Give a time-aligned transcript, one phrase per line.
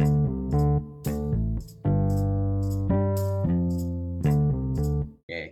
[0.00, 0.02] え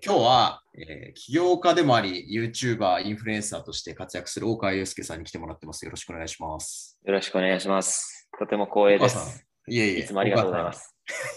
[0.01, 5.85] ー今日は、えー起業家でもあり、YouTuber、インフルエンサーとして活躍する大川祐介さんに来てもらってます。
[5.85, 6.97] よろしくお願いします。
[7.05, 8.29] よろしくお願いします。
[8.39, 9.45] とても光栄です。
[9.67, 9.99] いえいえ。
[10.01, 10.95] いつもありがとうございます。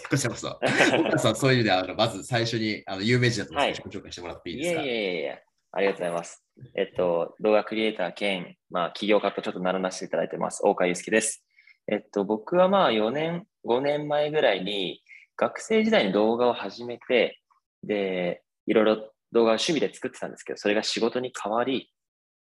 [0.08, 0.60] こちらこそ。
[0.62, 4.82] 大川さん、そういう意味では、あのまず最初にあの有名人だと思うんですけど、自己紹介してもらっていいですか？
[4.84, 6.44] いえいえいえいえ、ありがとうございます。
[6.76, 10.62] えっと、動画クリエイター兼、まあ、起業家とちょっと名乗らせていただいてます。
[10.64, 11.44] 大川祐介です。
[11.92, 15.02] えっと、僕はまあ4年、5年前ぐらいに
[15.36, 17.42] 学生時代に動画を始めて、
[17.84, 18.96] で、いろいろ
[19.32, 21.92] 動画を趣味で作ってたんですけど、それが仕事に変わり、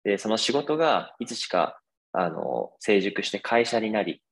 [0.04, 1.78] で、その仕事がいつしか、
[2.12, 4.22] あの、成熟して会社になり、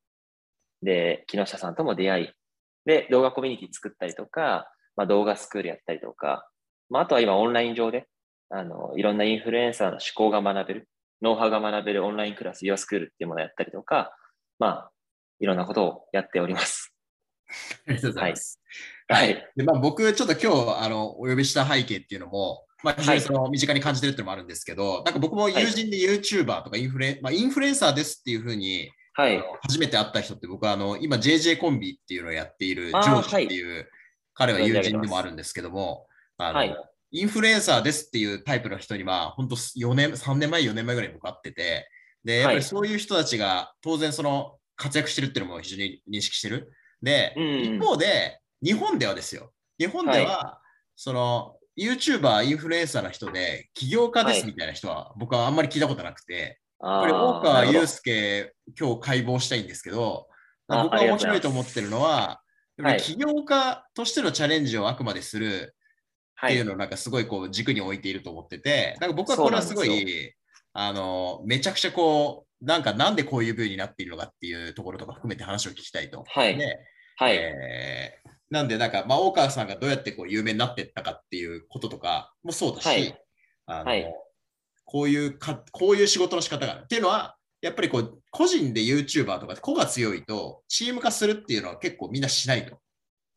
[0.83, 2.31] で、木下さんとも出会い、
[2.87, 6.49] で、動画コミュニティ作ったりとか、まあ、動画スクールやったりとか、
[6.89, 8.07] まあ、あとは今オンライン上で、
[8.51, 10.89] あの、いろんなインフルエンサーの思考が学べる、
[11.23, 14.17] ノウハウが学べるオンラインクラス、Your School っていうものをやったりとか、
[14.59, 14.92] まあ、
[15.43, 16.95] いろんなことをやっております。
[17.89, 18.61] ありがとうございます。
[19.09, 19.53] はい。
[19.57, 29.43] でまあ、僕、ちょっと今日あのお呼びした背景っていうのも、まあ、非常にその身近に感じてるっていうのもあるんですけど、なんか僕も友人で YouTuber とかインフルエン、まあ、インフルエンサーですっていうふうに、はい。
[29.63, 33.89] 初めて会った人って僕はあの今 JJ コンビっていうのをやっているジョージっていう、
[34.35, 36.07] 彼は友人でもあるんですけども、
[36.39, 36.77] あのはい
[37.15, 41.87] インフルエンサーですっていうタイプの人には本当4年、3年前、4年前ぐらいに僕会ってて、
[42.25, 46.73] で、やっぱりそういう人たちが当然その活躍してるっていうのも非常に認識してる。
[47.03, 47.61] で、うんうん。
[47.77, 50.61] 一方で日本ではですよ、日本では、
[50.97, 60.27] その YouTuber、インフルエンサーの人で起業家ですみたいな人は僕はあんまり聞いたことなくて、これ、大川祐介、今日解剖したいんですけど、
[60.69, 62.41] あ僕が面白いと思ってるのは、
[62.77, 62.99] やっぱはい。
[62.99, 65.75] り起業家としてのチャレンジをあくまでする
[66.35, 66.55] はい。
[66.55, 70.35] っていうのをなんかすごいこう軸に置いていると思ってて、なんか僕はこれはすごい、
[70.73, 76.25] あの、めちゃくちゃこう、なんかなんでこういう風になっているのかっていうところとか含めて話を聞きたいと。
[76.27, 76.79] はいで
[77.17, 77.37] はい。
[77.37, 83.19] えーなんでなんか、まあ、大川さんがどうやってこう有名になっていったかっていうこととかもそうだし、はい
[83.65, 84.15] あのはい
[84.93, 92.79] こういうか、こういう仕事の仕方があるっていうのは、やっぱりこう、個人で YouTuber とか個が強いと、チーム化するっていうのは結構みんなしないと。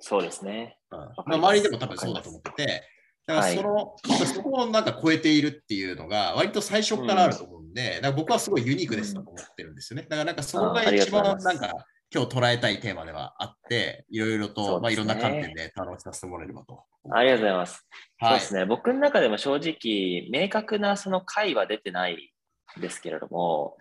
[0.02, 0.78] そうですね。
[0.91, 2.84] うんまあ、周りでも多分そうだと思ってて、
[3.25, 10.03] だからその、やっぱそこをなんか超えているっていうのが、割と最初からあると思うんで、だから僕はすごいユニークですと思ってるんですよね。
[10.03, 11.74] だからなんかそこが一番なんか
[12.14, 16.84] 今日捉えたいテーマではあって、いろいろと、ねまあ、いろんな観点で楽しさせてもらえればと。
[17.12, 17.88] ありがとうございます。
[18.19, 18.40] そうはい。
[18.40, 18.66] ですね。
[18.66, 22.31] 僕の中でも正直、明確なその解は出てない
[22.78, 23.78] んですけれども、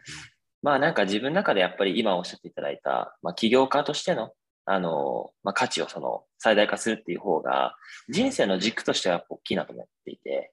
[0.62, 4.32] まあなんか自分の中でやっぱり今おっしゃっていただいた、まあ起業家としての、
[4.66, 7.76] あの、まあ価値をその最大化するっていう方が、
[8.08, 10.52] 人生の軸としては大きいなと思っていて、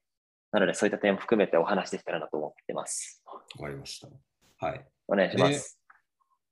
[0.51, 3.23] なのでそういった点も含めてお話できたらなと思ってます。
[3.57, 4.07] わかりました。
[4.65, 4.85] はい。
[5.07, 5.79] お願いします。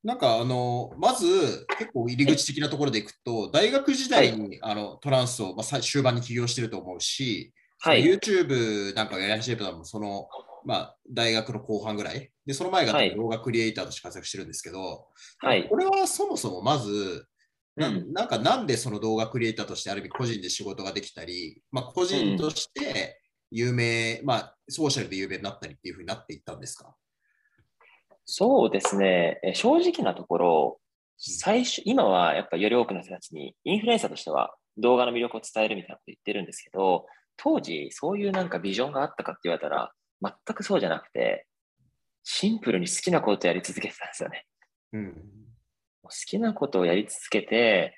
[0.03, 8.03] なんかあの、まず結構入り口的なところでいくと、大学時代に、あのトランスを、まあ、最終盤に起業してると思うし、はい。
[8.03, 10.27] YouTube なんかをやり始めたのも、その、
[10.65, 12.31] まあ、大学の後半ぐらい。
[12.45, 15.07] で、その前がはい動画クリエイターとして活躍してるんですけど、
[15.39, 15.67] はい。
[15.67, 17.25] これはそもそもまず、
[17.79, 26.95] なうんかなんでその動画クリエイターとしてある意味個人で仕事ができたり、まあ、個人として有名、まあ、ソーシャルで有名になったりっていうふうになっていったんですか？
[28.25, 29.39] そうですね。
[29.43, 30.79] え正直なところ、
[31.17, 37.07] 最初、今はやっぱより多くの人たちにインフルエンサーとしては動画の魅力を伝えるみたいなこと言ってるんですけど、
[37.37, 39.91] 当時そういうなんかビジョンがあったかって言われたら
[40.21, 41.47] 全くそうじゃなくて、
[42.23, 44.45] シンプルに好きなことをやり続けてたんですよね。
[44.93, 45.15] うん。
[46.03, 47.95] 好きなことをやり続けて、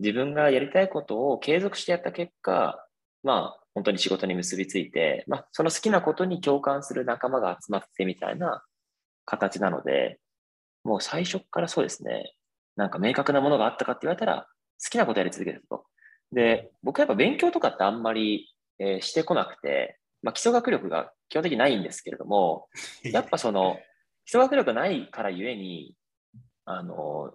[0.00, 2.86] 自分がやりたいことを継続してやった結果、
[3.22, 8.64] まあ本当に仕事に結びついて、まあその好きなことに共感する仲間が集まってみたいな
[9.24, 10.18] 形なので、
[10.84, 12.34] もう最初からそうですね、
[12.76, 14.46] なんか明確なものがあったかって言われたら、
[14.82, 15.84] 好きなことやり続けてると。
[16.32, 18.48] で、僕はやっぱ勉強とかってあんまり、
[18.78, 22.68] えーしてこなくて、まあ基礎学力が基本的にないんですけれども、
[23.04, 23.78] やっぱその、
[24.24, 25.96] 基礎学力がないからゆえに、
[26.64, 27.34] あの、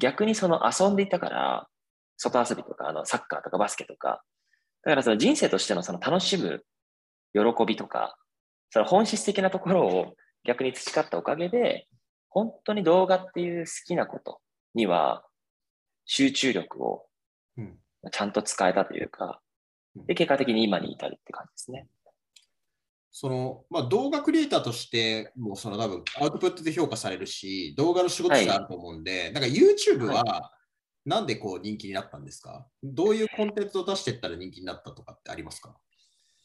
[0.00, 1.68] 逆にその遊んでいたから、
[2.16, 4.22] 外遊びとか、あの、サッカーとかバスケとか、
[4.84, 6.64] だからその人生としてのその楽しむ
[7.32, 8.16] 喜びとか、
[8.70, 10.14] その本質的なところを
[10.44, 11.86] 逆に培ったおかげで、
[12.28, 14.40] 本当に動画っていう好きなこと
[14.74, 15.24] には
[16.06, 17.04] 集中力を
[17.58, 17.76] うん
[18.12, 19.40] ちゃんと使えたというか
[19.96, 21.86] うん、で、結果的に今に至るって感じですね。
[23.12, 30.52] その、まあ、動画クリエイターとしてもその多分アウトプットで評価されるし、動画の仕事してあると思うんで、なんか YouTube は
[31.04, 32.66] なんでこう人気になったんですか？
[32.82, 35.74] どういうコンテンツを出していったら人気になったとかってありますか？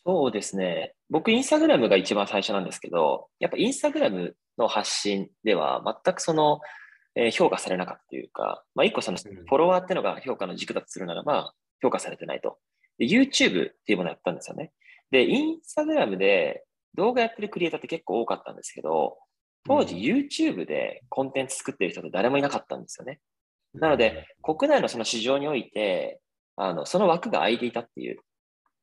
[0.06, 0.94] そうですね。
[1.10, 6.60] 僕、インスタグラムが一番最初なんですけど、やっぱインスタグラムの発信では全くその、
[7.16, 12.58] えー評価されなかったというか、まあ、一個そのフうんォロワーってのが評価の軸だとするならば、評価されてないと。
[12.98, 14.72] で、YouTube っていうものをやったんですよね。
[15.12, 16.64] で、インスタグラムで
[16.96, 19.18] 動画やってるクリエイターって結構多かったんですけど、
[19.66, 23.20] 当時 YouTube でコンテンツ作ってる人って誰もいなかったんですよね。
[23.74, 26.22] なので、国内のその市場において、
[26.56, 28.20] あの、その枠が空いていたっていう、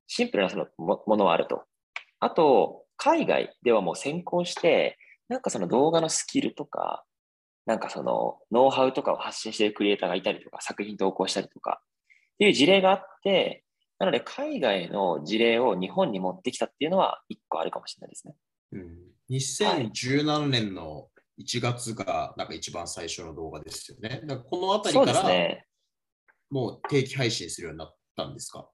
[0.06, 1.64] シンプルなそのもものはあると。
[2.20, 4.98] あと、海外ではもう先行して、
[5.28, 7.04] なんかその動画のスキルとか、
[7.64, 11.80] なんかそのノウハウとかを発信しているクリエイターがいたりとか、作品投稿したりとか、
[12.34, 13.64] っていう事例があって、
[14.02, 18.34] なので海外の事例を日本に持ってきたっていうのは一個あるかもしれないですね。
[18.72, 18.96] うん
[19.30, 21.06] 2017年の
[21.40, 24.22] 1月がなんか一番最初の動画ですよね。
[24.24, 25.22] だからこのあたりから。
[26.50, 28.68] もう定期配信するようになったんですか、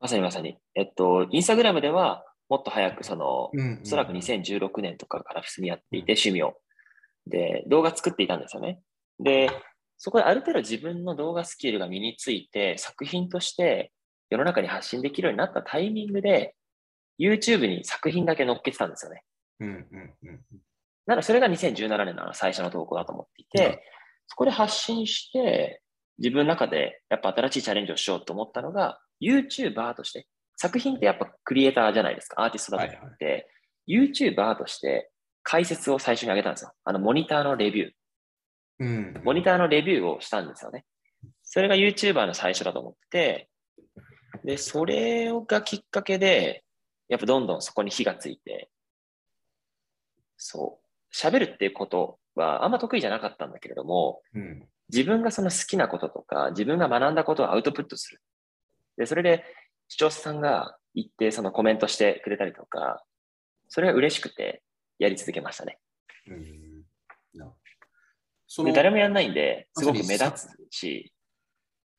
[0.00, 0.58] まさにまさに。
[0.74, 6.58] えっと、インスタグラムではもっと早くその、うんうんおそらく2016年とかから普通にやっていて、趣味を。
[7.26, 8.82] で、動画作っていたんですよね。
[9.18, 9.50] で、
[9.96, 13.92] そこである程度自分の動画スキルが身について、作品として
[14.30, 16.54] 世の中に発信できるようになったタイミングで、
[17.18, 19.22] YouTube に作品だけ載っけてたんですよね。
[19.60, 20.40] うんうんうん
[21.06, 23.78] なので、それが2017年の最初の投稿だと思っていて、うん
[24.28, 25.80] そこで発信して、
[26.18, 30.26] 自分の中でやっぱ新しいチャレンジをしようと思ったのが、YouTuber として、
[30.56, 33.48] 作品ってやっぱクリエイターじゃないですか、アーティストだと思って、
[33.88, 35.10] YouTuber として
[35.42, 36.72] 解説を最初に上げたんですよ。
[36.84, 37.90] あの、モニターのレビュー。
[38.80, 40.84] うんモニターのレビューをしたんですよね。
[41.42, 43.48] それが YouTuber の最初だと思って、
[44.44, 46.64] で、それがきっかけで、
[47.08, 48.70] やっぱどんどんそこに火がついて、
[50.36, 58.22] そう、喋るっていうことはあんま得意じゃなかったんだけれども、うん自分がその好きなこととか、自分が学んだことをアウトプットする。
[58.96, 59.44] で、それで
[59.88, 63.04] 視聴者さんが言ってそのコメントしてくれたりとか、
[63.68, 64.62] それが嬉しくて
[64.98, 65.78] やり続けましたね。
[66.26, 66.58] うん
[68.72, 71.12] 誰もやんないんで、すごく目立つし、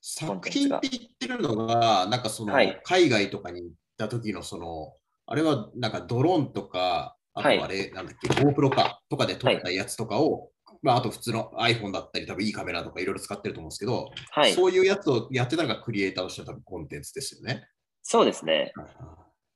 [0.01, 4.94] 作品って言ってるのが、なんかその、はい海外とかに行った時のその、
[5.25, 10.50] あれはなんかドローンとか、あとはいあれ、なんだっけ、GoPro かとかで撮ったやつとかを、
[10.81, 17.68] まあ、あと普通の iPhone だったり、多分いいカメラとかいろいろ使ってると思うんですけど、はい、そういうやつをやってたのがクリエイターとしての多分コンテンツですよね。
[18.02, 18.74] そうですね。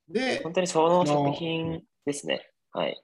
[0.08, 2.50] で本、当にその作品ですね。
[2.72, 3.02] はい。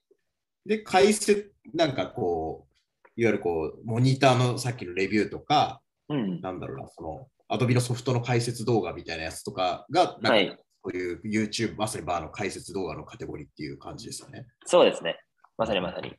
[0.66, 6.40] で、解説、なんかこう、いわゆるこう、モニターのさっきのレビューとか、うん。
[6.40, 10.58] なんだろうな、その、アドビのソフトの解説動画みたいなやつとかが、なんかはい。
[10.82, 14.46] そういう YouTube、まさにバーの解説動画のカテゴリーっていう感じですよね。
[14.66, 15.18] そうですね。
[15.58, 16.14] まさにまさに。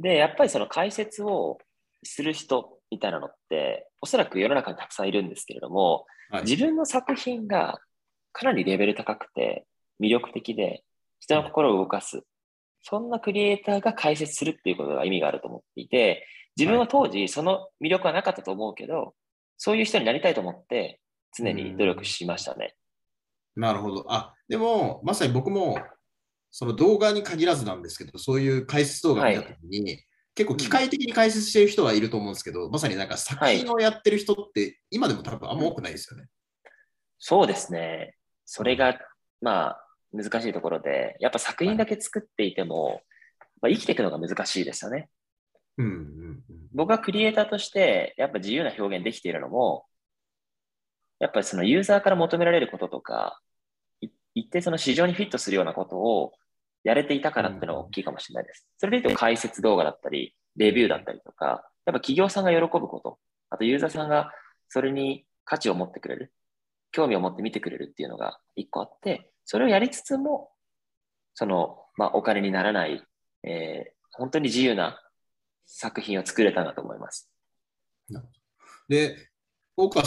[0.00, 1.58] で、やっぱりその解説を
[2.04, 7.80] する人みたいなのって、おそらく世の中にたくさんいるんですけれども、はい、自分の作品が
[8.32, 9.66] かなりレベル高くて
[10.00, 10.84] 魅力的で
[11.18, 12.22] 人の心を動かす。
[12.82, 16.26] そんなクリエイターが解説するっていうことが意味があると思っていて、
[16.56, 19.14] 自分は当時その魅力はなかったと思うけど、
[19.56, 21.00] そういう人になりたいと思って
[21.36, 22.74] 常に努力しましたね。
[23.56, 24.04] なるほど。
[24.08, 25.78] あ、でも、まさに僕も、
[26.50, 30.00] その動画に限らずなんですけど、そういう解説動画を見たときに、
[30.34, 36.28] 結構機械的に解説してる人はいると思うんですけど、まさになんか作品をやってる人って、今でも多分あんま多くないですよね。
[37.18, 38.14] そうですね。
[38.44, 38.96] それが、
[39.40, 43.02] まあ、難しいところで、やっぱ作品だけ作っていても、
[43.60, 45.08] まあ、生きていくのが難しいですよね。
[45.76, 46.42] うんうんうん。
[46.74, 49.86] 僕はクリエイターとして、やっぱ自由な表現できているのも、
[51.18, 53.40] やっぱりそのユーザーから求められることとか、
[54.00, 56.32] い一定その市場にフィットするようなことを
[56.84, 58.68] やれていたからっていうのが大きいかもしれないです。
[58.78, 63.18] それで言うと解説動画だったり、レビューだったりとか、やっぱ企業さんが喜ぶこと、
[63.50, 64.32] あとユーザーさんが
[64.68, 66.32] それに価値を持ってくれる、
[66.92, 70.50] 興味を持って見てくれるっていうのが一個あって、それをやりつつも、
[71.32, 73.02] その、まあ、お金にならない、
[73.44, 75.00] えー本当に自由な
[75.64, 77.30] 作品を作れたなと思います。
[78.88, 79.30] で、
[79.76, 80.04] 大川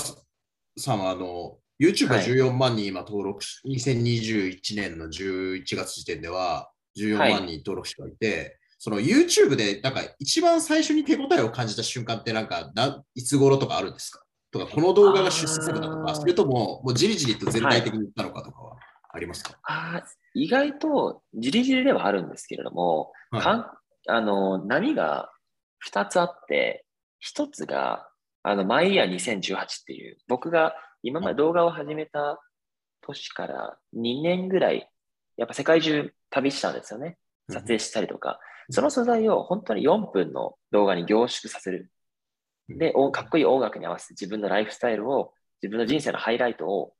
[0.77, 2.25] さんはあの YouTube ははい。
[2.25, 14.23] 14万人今登録し、2021年の11月時点では14万人登録者がいて、その YouTube でなんか一番最初に手応えを感じた瞬間ってなんかないつ頃とかあるんですか？
[14.51, 18.75] とか、この動画が出世作だとか、それとももうじりじりと全体的に言ったのかとかは？
[19.13, 23.41] ありますか、あー意外とじりじりではあるんですけれども、はい。
[23.41, 23.65] かん
[24.07, 25.29] あの波が
[25.89, 26.85] 2つあって、
[27.35, 28.07] 1つが
[28.43, 32.41] あのマイヤー2018っていう、僕が今まで動画を始めた
[33.01, 34.89] 年から2年ぐらい、
[35.37, 37.17] やっぱ世界中旅したんですよね。
[37.49, 38.39] 撮影したりとか、
[38.69, 41.91] その素材を本当に4分の動画に凝縮させる。
[42.69, 46.93] で、おかっこいい音楽に合わせて自分のライフスタイルを、自分の人生のハイライトを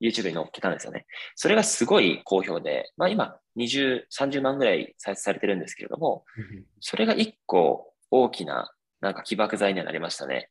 [0.00, 1.06] YouTube に載っけたんですよね。
[1.34, 6.24] それがすごい好評で、まあ今20、30万ぐらい再生されてるんですけれども、
[6.80, 10.50] それが一個大きな、なんか起爆剤にはなりましたね。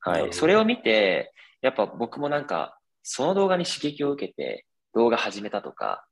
[0.00, 0.32] はい。
[0.32, 6.06] それを見て、やっぱ僕もなんか、その動画に刺激を受けて動画始めたとか、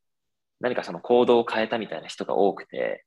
[0.61, 3.05] 何かその行動を変えたみたいな人が多くて、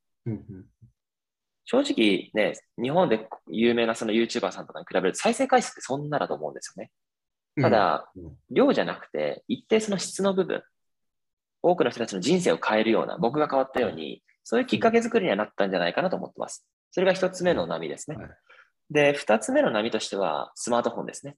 [1.64, 6.90] 正直ね、日本で有名なその YouTuber さんとかに比べると再生回数ってそんなだと思うんですよね。
[7.60, 8.36] ただ、うん。
[8.50, 10.62] 量じゃなくて、一定その質の部分、
[11.62, 16.66] 多くの人たちの人生を変えるような、僕が変わったように、そういうきっかけ作りにはなったんじゃないかなと思ってます。
[16.90, 18.16] それが一つ目の波ですね。
[18.16, 18.28] はい。
[18.90, 21.36] で、二つ目の波としては、スマートフォンですね。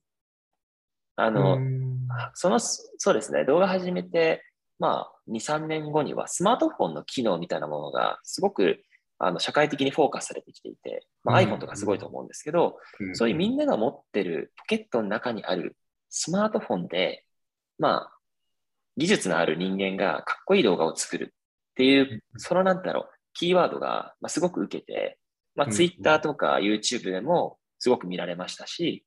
[1.15, 2.07] あの、うん。
[2.33, 4.43] その、そうですね、動画始めて、
[4.79, 8.81] まあ、2、3年後には、スマートフォンの機能みたいなものが、すごく、
[9.19, 11.49] あの、社会的にフォーカスされてきていて、まあ、うん。
[11.49, 13.15] iPhone とかすごいと思うんですけど、うん。
[13.15, 15.75] そういうみんなが持ってるポケットの中にある
[16.11, 17.25] スマートフォンで、
[17.79, 18.17] まあ、
[18.97, 25.17] 技術のある人間がかっこいい動画を作るっていう、そのなんだろう、キーワードが、まあ、すごく受けて、
[25.55, 29.05] まあ、うん Twitter とか YouTube でもすごく見られましたし、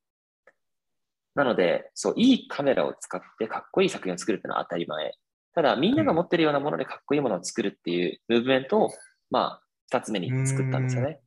[1.34, 5.12] なので、そう、いいカメラを使ってかっこいい作品を作るっていうのは当たり前。
[5.54, 8.90] ただ、みんなが持ってるようなものでかっこいいものを作るっていうムーブメントを、
[9.30, 11.20] まあ、二つ目に作ったんですよね。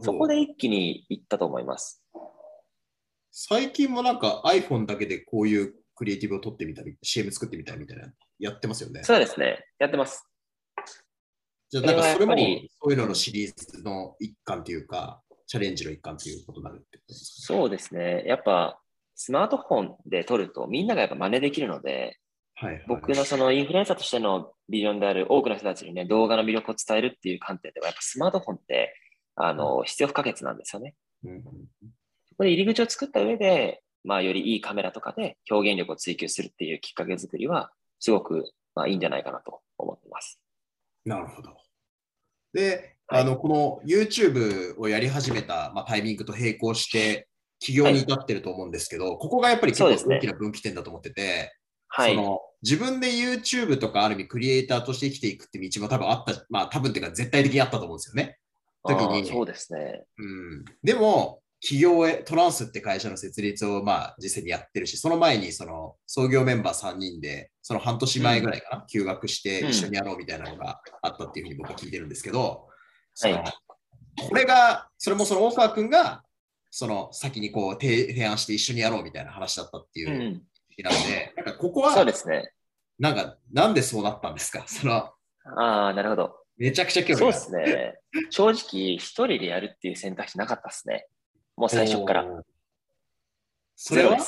[0.00, 2.03] そこで一気にいったと思います。
[3.36, 8.06] 最近もなんか iPhone だけでこういうクリエイティブを撮ってみたり、CM 作ってみたりみたいな、
[8.38, 9.02] やってますよね。
[9.02, 9.66] そうですね。
[9.80, 10.24] やってます。
[11.68, 18.22] じゃあなんかそれもそういうののシリーズの一環というか、チャレンジの一環ということになるってことですそうですね。
[18.24, 18.80] やっぱ、
[19.16, 22.16] スマートフォンで撮るとみんながやっぱ真似できるので、
[22.54, 22.66] か。
[22.66, 22.84] はい、はい。
[22.86, 28.94] 僕のそのインフルエンサーとしてのビジョンである多くの人たちにね、動画の魅力を伝えるっていう観点では、やっぱスマートフォンって、
[29.34, 30.94] あの、必要不可欠なんですよね。
[31.24, 31.44] うん
[32.36, 40.40] こで入り口を作った上で、まあ、よりいいカメラとかで表現力を追求するっていうきっかけ作りは、すごく、まあ、いいんじゃないかなと思ってます。
[41.04, 41.56] なるほど。
[42.52, 47.28] で、はいあの、この YouTube をやり始めた、まあ、タイミングと並行して、
[47.60, 51.56] 起業に至ってると思うんですけど、ここがやっぱり結構大きな分岐点だと思ってて、
[51.88, 52.20] はいそ。
[52.20, 56.46] の自分で YouTube とかある意味クリエイターとして生きていくって道も多分あった、
[61.66, 72.68] 企業へ、トランスって会社の設立をまあ実際にやってるし、その前にその創業メンバー3人で、その半年前ぐらいかな、休学してうん一緒にやろうみたいなのがあったっていうふうに僕は聞いてるんですけど、
[73.14, 73.44] そのはい
[74.28, 76.22] これが、それもその大川君が、
[76.70, 80.42] その先にこう提提案して一緒にやろうみたいな話だったっていうううん。
[80.76, 82.52] 日なので、なんかここそうはで、すね。
[82.98, 84.64] なんか、なんでそうなったんですか？
[84.68, 85.14] その、あ
[85.88, 86.36] あ、なるほど。
[86.56, 87.98] めちゃくちゃ興味そうですね。
[88.30, 91.08] 正直、一人でやるっていう選択肢なかったですね。
[91.56, 92.42] もう最初から。
[93.76, 94.18] それは？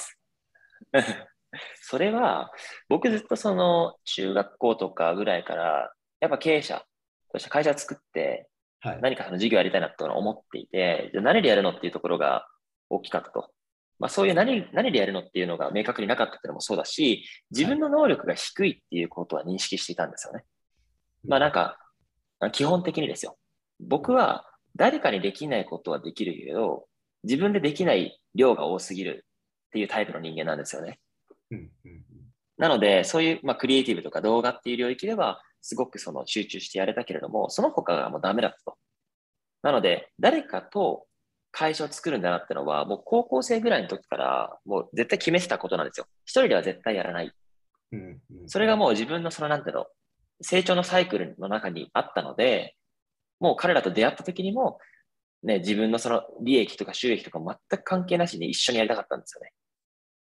[1.80, 2.50] それは、
[2.88, 6.84] 僕ずっとその中学校とかぐらいから、やっぱ経営者
[7.32, 8.48] として会社を作って、
[8.80, 9.00] はい。
[9.00, 12.46] 何かその事業やりたいなと思っていて、じゃあ何でやるのっていうところが
[12.90, 13.50] 大きかったと。
[13.98, 20.44] まあそういう何何でやるのっていうのが明確になかったっていうのもそうだし、自分の能力が低いっていうことは認識していたんですよね。
[21.26, 21.78] まあなんか、
[22.52, 23.38] 基本的にですよ。
[23.80, 26.86] 僕は誰かにできないことはできるけど、
[27.26, 29.26] 自分でできない量が多すぎる
[29.68, 31.00] っていうタイプの人間なんですよね。
[31.50, 32.02] うんうんうん
[32.58, 38.78] なので、そういう、まあ、クリエイティブとか動画っていう領域では、すごくその集中してやれたけれども、その他がもうダメだったと。
[39.62, 41.06] なので、誰かと
[41.50, 46.06] 会社を作るんだなってのは、もう高校生ぐらいの時から、もう絶対決めてたことなんですよ。
[46.24, 47.32] 一人では絶対やらない。
[47.92, 49.86] うんうんそれがもう自分のその、なんていうの、
[50.40, 52.74] 成長のサイクルの中にあったので、
[53.38, 54.78] もう彼らと出会った時にも、
[55.42, 59.52] ね、自分のその利益とか収益とか全く関係なしに一緒にやりたかったんですよね。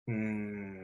[0.09, 0.14] うー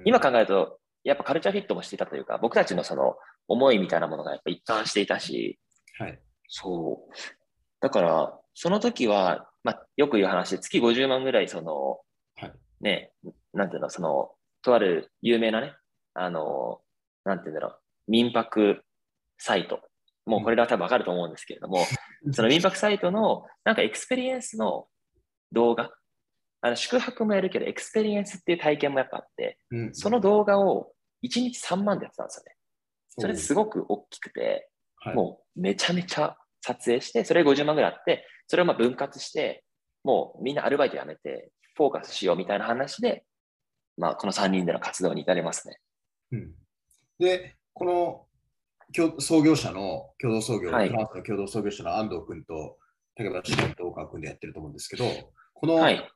[0.01, 3.17] ん今考えると、やっぱ culture fit もしていたというか、僕たちのその
[3.49, 5.59] 思いみたいなものがやっぱ一貫していたし、
[5.99, 6.19] はい。
[6.49, 7.13] そう。
[7.81, 12.01] だから、その時は、まあ、よく言う話で、月50万ぐらい、その、
[12.37, 13.13] はいね、
[13.53, 14.31] なんていうの、その、
[14.63, 15.75] とある有名なね、
[16.15, 16.81] あの、
[17.25, 18.83] なんていうんだろう、民泊
[19.39, 19.81] サイト。
[20.31, 21.85] もうこれでは多分わかると思うんですけれども、
[22.33, 24.87] その民泊サイトの、なんか experience の
[25.53, 25.91] 動画、
[26.63, 29.95] あの宿泊もやるけど、 experience っていう体験もやっぱあって、うん。
[29.95, 30.93] その動画を
[31.25, 32.57] 1日3万でやってたんですよね。
[33.19, 35.15] それすごく大きくて、はい。
[35.17, 39.65] もうめちゃめちゃ撮影して、それ50万ぐらいあって、それをまあ分割して、
[40.05, 43.25] もうみんなアルバイト辞めて、フォーカスしようみたいな話で、
[43.97, 45.79] まあこの3人での活動に至りますね。
[46.33, 46.55] うん。
[47.19, 48.30] で、この共
[49.19, 50.89] 創業者の共同創業、はい。
[50.89, 52.77] フランスの共同創業者の安藤君と
[53.17, 55.05] 竹林君と大川君でやってると思うんですけど、
[55.55, 56.11] このはい。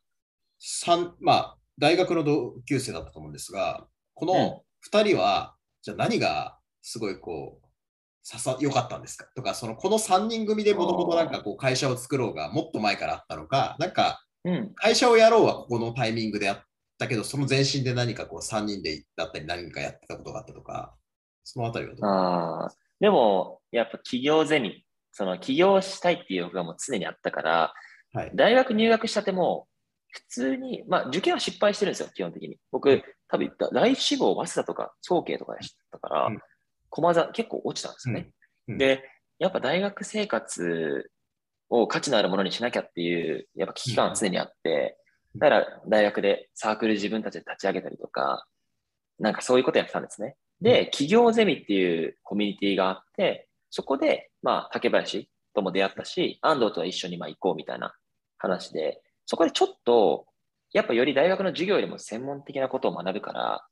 [0.58, 7.66] 三まあ、大学の同級生だったと思うんですが、この2人は、じゃあ何がすごいこう、
[8.22, 9.26] ささ良かったんですか？
[9.36, 14.72] とか、そのこの3人組でもともとなんかこう会社を作ろうがもっと前からあったのか、なんかうん。
[14.74, 16.62] 会社をやろうはここのタイミングでやっ
[16.98, 20.94] たけど、その前身で何かこう3人でだったり何かやってたことがあったとか、
[21.44, 22.10] そのあたりはどう？
[22.10, 22.74] ああ。
[23.00, 27.74] でも、やっぱ企業ゼミ、その起業したいっていう欲がもう常にあったから、
[28.12, 28.32] はい。
[28.34, 29.68] 大学入学したても、
[30.08, 32.56] 普通に、まあ受験は失敗してるんですよ、基本的に。
[32.72, 36.40] 僕、多分第志望、早稲田とか、早慶とかでしたから、うん
[36.90, 38.30] 駒座結構落ちたんですよね。
[38.68, 39.02] うんうんで、
[39.40, 41.10] やっぱ大学生活
[41.68, 44.96] を価値のあるものにしなきゃっていう、やっぱ危機感は常にあって、
[45.34, 48.46] うんだから大学でサークル自分たちで立ち上げたりとか、
[49.18, 50.36] なんかそういうことやってたんですね。
[50.64, 57.94] で、企業ゼミっていうコミュニティがあって、そこで、まあ、竹林とも出会ったし、安藤とは一緒にまあ行こうみたいな
[58.38, 60.24] 話で、そこでちょっと、
[60.72, 63.66] やっぱより大学の授業よりも専門的なことを学ぶから、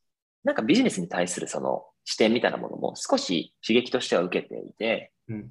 [0.45, 5.51] なんかビジネスに対するその視点みたいなものも少し刺激としては受けていて、うん。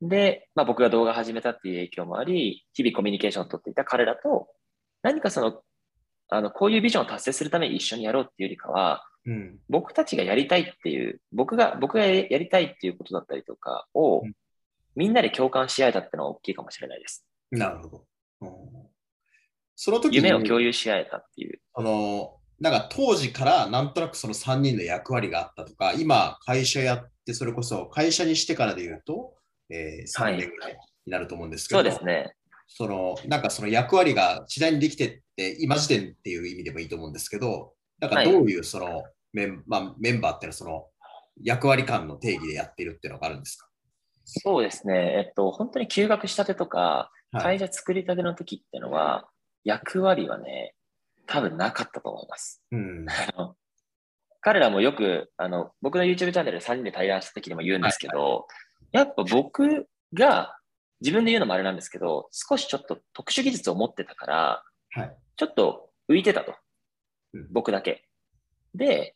[0.00, 4.46] で、まあ、僕が動画始めたっていう影響もあり、日々コミュニケーションを取っていた彼らと、
[5.02, 5.60] 何かその、
[6.28, 14.32] あの、こういうビジョンを達成するために一緒にやろうっていうよりかは、うん僕たちがやりたいっていう、僕が、僕がやりたいっていうことだったりとかをうん、
[14.94, 17.26] みんなで共感し合えたってのは大きいかもしれないです。
[17.50, 18.04] なるほど。
[18.40, 18.86] うん
[19.76, 21.60] その時に夢を共有し合えたっていう。
[21.74, 29.34] あの、なんか当時からなんとなくその3人の役割があったとか、今会社やって、それこそ会社にしてからで言うと、
[29.68, 32.34] えー、3年ぐらいになると思うんですけど、そうですね。
[32.66, 39.04] その、なんかその役割が次第にできてって、今時点っていう意味でもいいと思うんですけど、なんかどういうその
[39.36, 40.86] メン,、まあ、メンバーっていうのはその
[41.42, 43.68] 役割感の定義でやっているっていうのがあるんですか？
[44.24, 45.26] そうですね。
[45.26, 49.28] えっと、本当に休学したてとか、はい会社作りたての時ってのは、
[49.64, 50.74] 役割はね、
[51.26, 52.62] 多分なかったと思います。
[52.70, 53.06] うん。
[54.40, 58.46] 彼らもよく、あの、僕の YouTube チャンネルで3人で対談した時にも言うんですけど、
[58.92, 60.56] やっぱ僕が、
[61.00, 64.62] 自分で言うのもあれなんですけど、少しちょっと特殊技術を持ってたから、
[64.92, 65.16] はい。
[65.36, 66.54] ちょっと浮いてたと
[67.34, 67.48] うん。
[67.52, 68.08] 僕だけ。
[68.74, 69.14] で、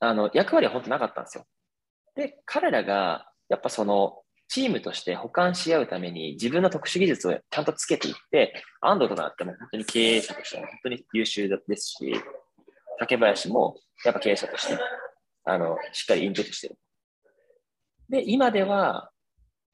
[0.00, 1.44] あの、役割は本当なかったんですよ。
[2.14, 12.14] で、彼らが、やっぱその、チームとして補完し合うために自分の特殊技術をちゃんとつけていって、安藤とかだっても本当に経営者としても本当に優秀ですし、
[12.98, 14.78] 竹林もやっぱ経営者として、
[15.44, 16.78] あの、しっかりインプットしてる。
[18.08, 19.10] で、今では、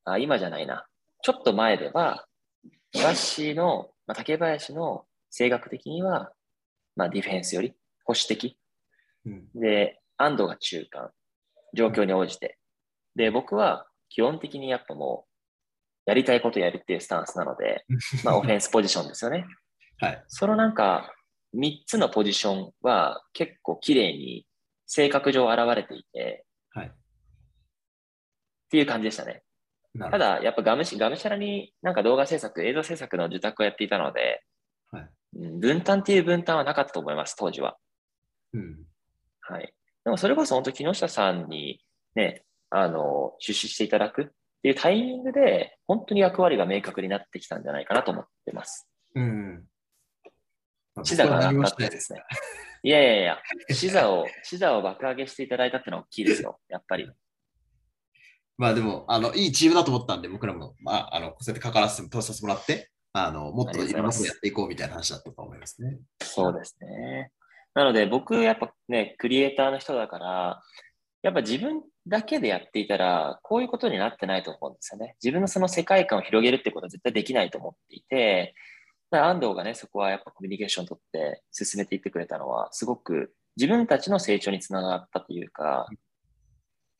[0.05, 0.87] あ、今じゃないな。
[1.23, 2.27] ちょっと前では、
[2.95, 6.33] 私の、まあ、竹林の性格的には、
[6.97, 8.59] まあ、ディフェンスより保守的。
[9.27, 9.49] うん。
[9.55, 11.11] で、安藤が中間。
[11.75, 12.59] 状況に応じて。
[13.17, 15.31] で、僕は基本的にやっぱもう、
[16.07, 17.85] やりたいことやるっていうスタンスなので、
[18.25, 19.47] まあ、オフェンスポジションですよね。
[19.99, 20.25] はい。
[20.29, 21.15] そのなんか、
[21.55, 24.47] 3つのポジションは結構綺麗に
[24.87, 26.87] 性格上現れていて、はい。
[26.87, 26.91] っ
[28.71, 29.43] ていう感じでしたね。
[29.99, 34.43] ただ、やっぱがむしがむしゃらになんか動画制作、映像制作の受託をやっていたので、
[34.91, 35.03] はい
[35.35, 37.79] うん分担っていう分担はなかったと思います、当時は。
[38.53, 38.85] うん。
[39.41, 39.75] はい。
[40.05, 41.81] でもそれこそ本当木下さんに
[42.15, 44.25] ね、あの、出資していただくっ
[44.63, 48.89] ていうタイミングで、本当に役割が明確になってきたんじゃないかなと思ってます。
[49.15, 49.65] うん。
[50.95, 52.23] まあ視座が上がったですね。
[52.85, 53.39] いやいやいや、
[53.71, 57.11] 視座を、 視座を爆上げしていただいたってのは大きいですよ、やっぱり。
[58.59, 65.99] まあでも、あの、いいチームだと思ったんで、僕らも、まあ、あの、そうやって関わらせて、通させてもらって、あの、もっといろんなことやっていこうみたいな話だったと思いますね。
[66.23, 67.31] そうですね。
[67.75, 70.63] なので僕やっぱね、クリエイターの人だから、
[71.23, 75.17] やっぱ自分だけでやっていたら、こういうことになってないと思うんですよね。
[75.23, 78.55] 自分のその世界観を広げるってことは絶対できないと思っていて、
[79.11, 85.87] だから安藤がね、そこはやっぱコミュニケーションを取って進めていってくれたのは、すごく自分たちの成長につながったというか、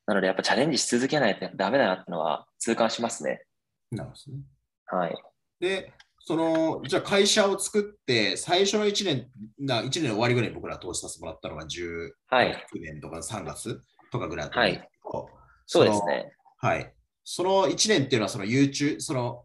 [0.07, 3.45] なのでやっぱチャレンジし続けないとダメだなってのは痛感しますね。
[3.91, 4.45] なるほどね。
[4.87, 5.15] はい。
[5.61, 5.93] で、
[6.25, 12.67] その、じゃあ会社を作って、最初の1年、な1年の終わりぐらいに僕ら投資させてもらったのが10、はい。
[12.75, 13.81] 9年とか3月
[14.11, 15.29] とかぐらいだと思うんですけど、
[15.67, 16.33] そうですね。
[16.59, 16.95] はい。
[17.25, 19.45] その1年っていうのは、その YouTube、その、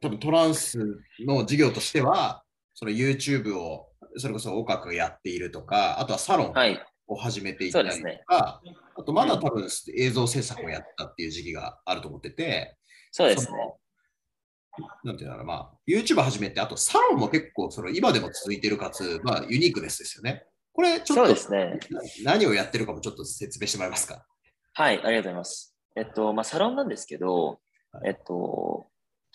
[0.00, 0.78] 多分トランス
[1.20, 2.44] の事業としては、
[2.74, 6.86] その YouTube を、それこそ岡君がやっているとか、あとはサロンはい。
[7.06, 8.62] を始めていったりとそうですか、
[8.96, 12.76] あとまだ多分映像制作をやったっていう時期があると思ってて、
[13.10, 13.58] そうですね
[15.04, 20.44] なんていうのまあ、YouTube 始めて、あとサロンも結構その今でも続いてるかつ、まあ、ユニークネスですよね。
[20.72, 21.78] これちょっとそうですね。
[22.24, 24.24] な何をやってるかもちょっと説明してもらえますか？
[24.72, 25.76] はい、ありがとうございます。
[25.96, 27.58] えっと、まあ、サロンなんですけど、
[27.92, 28.86] はいえっと、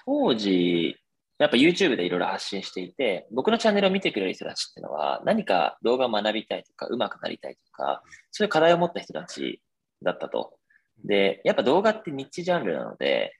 [0.05, 0.95] 当時、
[1.37, 9.61] やっぱ YouTube でいろいろ発信していて、僕のチャンネルを見てくれる人たちっていうのは、何か動画を学びたいとか、上手くなりたいとか、そういう課題を持った人たち
[10.01, 10.57] だったと。
[11.03, 13.33] で、やっぱ動画ってニッチジャンルなので、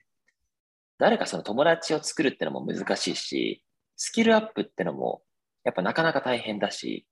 [0.98, 3.62] 誰かその友達を作るってのも難しいし、
[3.96, 5.22] スキルアップってのも
[5.64, 7.06] やっぱなかなか大変だし、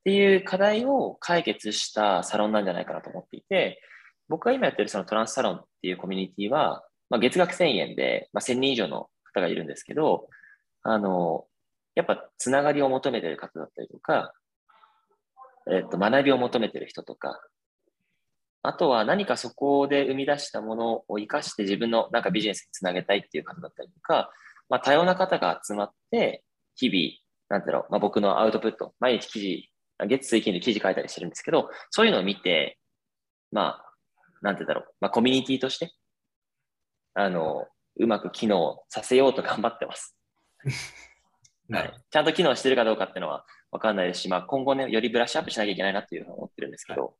[0.00, 3.80] っていう課題を解決したサロンなんじゃないかなと思っていて、
[4.28, 10.28] 僕が今やってるそのトランスサロンっていうコミュニティは、まあ、月額1000円で、まあ、1000人以上の方がいるんですけど、
[10.82, 11.46] あの、
[11.94, 14.32] やっぱつながりを求めてる方だったりとか、
[15.72, 17.40] えっと、学びを求めてる人とか、
[18.66, 24.30] あとは何かそこで生み出したものを生かして自分のなんかビジネスにつなげたいっていう方だったりとか、
[24.68, 26.42] まあ、多様な方が集まって、
[26.74, 29.70] 日々、なんだろう、まあ、僕のアウトプット、毎日記事、
[30.08, 32.78] 月水金で記事書いたりしてるんですけど、そういうのを見て、
[33.52, 33.92] まあ、
[34.42, 35.92] なんてだろう、まあ、コミュニティとして、
[37.14, 37.66] あの、
[37.98, 40.16] うまく機能させようと頑張ってます。
[41.70, 47.16] はい、ちゃんと機能してるかどうかっていうのは分かんないですし、まあ、今後ね、よりブラッシュアップしなきゃいけないなっていうふうに思ってるんですけど。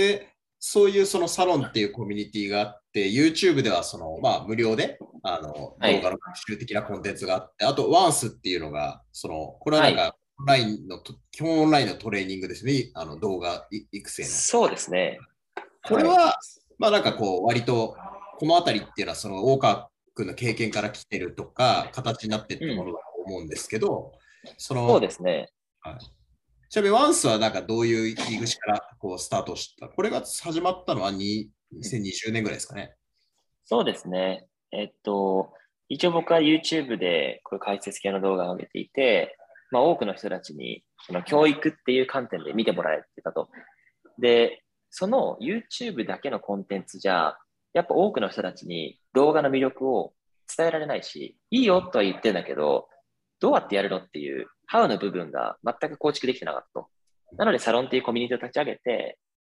[0.00, 14.28] はい、で、そういうそのサロンっていうコミュニティがあって、YouTube ではその、まあ、無料であの動画の学習的なコンテンツがあって、はい、あと、ワンスっていうのが、そのこれはなんか、オンラインの、基本オンラインのトレーニングですね、あの動画育成の。
[14.28, 15.18] そうですね。
[15.84, 16.38] これは、
[16.78, 17.96] まあなんかこう、割と、
[18.38, 24.12] この辺りっていうのは、その大川君の経験から来てるとか、形になってるものだと思うんですけど、
[24.44, 25.50] うん、そのそうですね。
[25.80, 25.98] はい、
[26.70, 29.88] ちなみにワンスはなんかどういう入り口からこうスタートした？
[29.88, 32.94] これが始まったのは2020年ぐらいですかね。
[33.64, 34.46] そうですね。
[34.70, 35.50] えっと、
[35.88, 39.38] 一応僕は YouTube でこういう解説系の動画を上げていて、
[39.70, 43.48] まあ、多くの人たちにその教育っていう観点で見てもらえてたと。
[44.18, 47.38] で、その YouTube だけのコンテンツじゃ、
[47.72, 50.12] やっぱ多くの人たちに動画の魅力を
[50.54, 52.88] 伝えられないし、いいよとは言ってんだけど、
[53.40, 56.88] どうやってやるのっていう、ハウの部分が全く構築できてなかったと。
[57.36, 59.18] なので、サロンっていうコミュニティを立ち上げて、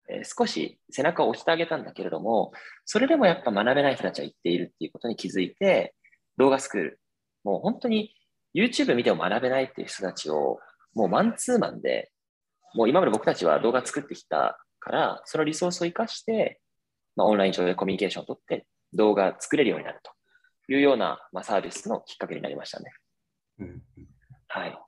[0.09, 2.51] えー、少し背中を押してあげたんだけれども、
[2.85, 5.95] それでもやっぱ学べない人たちは言っているっていうことに気づいて、
[6.37, 6.99] 動画スクール、
[7.43, 8.15] もう本当に
[8.55, 10.59] YouTube 見ても学べないっていう人たちを、
[10.93, 12.11] もうマンツーマンで、
[12.73, 16.59] もう今まで僕たちは動画作ってきたから、そのリソースを生かして、
[17.15, 22.91] まあ、オンライン上でコミュニケーションを取って動画作れるようになるというような、まあ、サービスのきっかけになりましたね。
[23.59, 23.81] うん、
[24.47, 24.79] はい。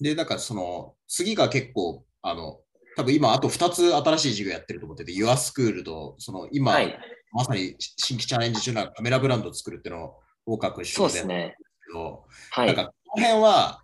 [0.00, 2.60] で、だからその次が結構、あの、
[2.96, 6.98] 多分今あと2つ新しい授業やってると思ってて、YourSchool と、その今、はい、
[7.32, 13.80] まさに新規チャレンジ中なカメラブランドを作るっていうのを合格してるんですけど、はい、なんかこの辺は、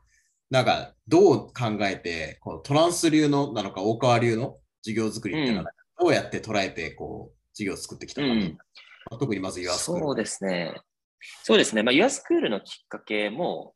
[0.50, 8.58] なんかどう考えて、このトランス流のなのか、大川流の授業作りっていうのは、どうやって捉えて、こう、授業を作ってきたか、うん、
[9.10, 9.72] 特にまず YourSchool。
[9.76, 10.74] そうですね。
[11.42, 11.82] そうですね。
[11.82, 13.74] まあ、YourSchool のきっかけも、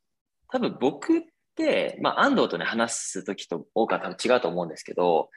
[0.50, 1.22] 多分僕っ
[1.56, 5.30] て、まあ、安藤とね、話すときと多か多分違うと思うんですけど、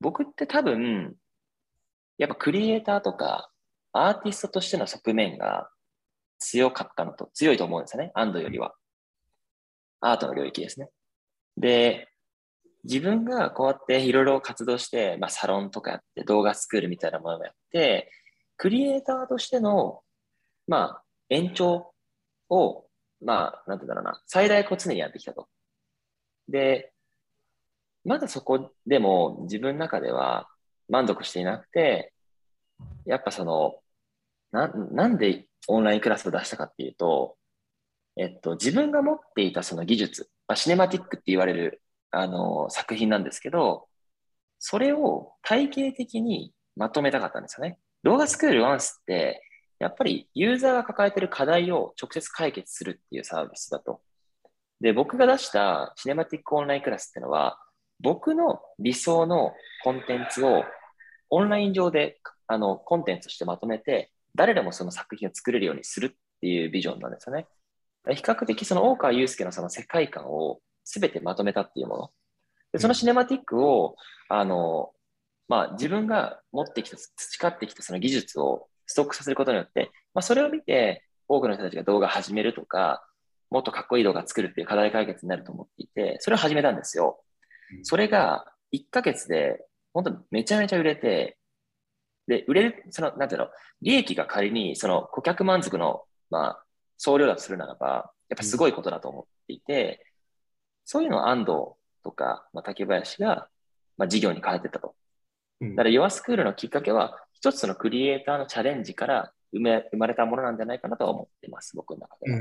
[0.00, 1.14] 僕って多分、
[2.18, 3.50] やっぱクリエイターとか、
[3.92, 5.70] アーティストとしての側面が
[6.38, 8.74] 強かったのと、強いと思うんですよね、安藤よりは。
[10.00, 10.88] アートの領域ですね。
[11.56, 12.08] で、
[12.84, 18.10] 自分がこうやっていろいろ活動して、まあ、サロンとかやって動画スクールみたいなものもやって、
[18.56, 20.02] クリエイターとしての、
[20.66, 21.92] まあ、延長
[22.50, 22.86] を、
[23.22, 25.48] まあ、なんて言うだろうな、最大こう常にやってきたと。
[26.48, 26.92] で、
[28.04, 30.48] まだそこでも自分の中では
[30.88, 32.12] 満足していなくて、
[33.04, 33.80] やっぱその、
[34.50, 37.36] ななんでオンラインクラスを出したかっていうと、
[38.16, 43.86] えっと、自分が持っていたその技術、まあ、シネマティックって言われるあの作品なんですけど、
[44.58, 47.78] それを体系的にまとめたかったんですよね。
[48.02, 49.42] 動画スクールワンスって、
[49.78, 54.00] やっぱりユーザーが抱えている課題を直接解決するっていうサービスだと。
[54.80, 57.58] で、僕が出したシネマティックオンラインクラスっていうのは、
[58.00, 60.64] 僕の理想のコンテンツを
[61.30, 66.10] オンライン上であのコンテンツとしてまとめて、誰でもその作品を作れるようにするっ
[66.40, 67.46] ていうビジョンなんですよね。
[68.10, 72.10] 比較的その大川祐介のその世界観を全てまとめたっていうもの。
[72.72, 73.96] でそのシネマティックを、
[74.28, 74.92] あの、
[75.48, 83.06] まあ、自分が持ってきた、培ってきたその技術をストックさせることによって、まあ、それを見て、多くの人たちが動画始めるとか、
[83.50, 87.22] もっとかっこいい動画作るっていう課題解決になると思っていて、それを始めたんですよ。
[87.82, 91.38] それが1ヶ月で、本当めちゃめちゃ売れて、
[92.26, 93.48] で、売れる、その、なんていうの、
[93.82, 96.64] 利益が仮に、その顧客満足の、まあ、
[96.96, 100.04] 総量だとするならば、やっぱすごいことだと思っていて、
[100.84, 101.46] そういうのを安藤
[102.02, 103.48] とか、まあ、竹林が、
[103.96, 104.94] まあ、事業に変えてたと。
[105.60, 112.38] だから、ヨアスクールのきっかけは、一つのクリエイターのチャレンジから生め生まれたものなんじゃないかなとは思ってます、僕の中では。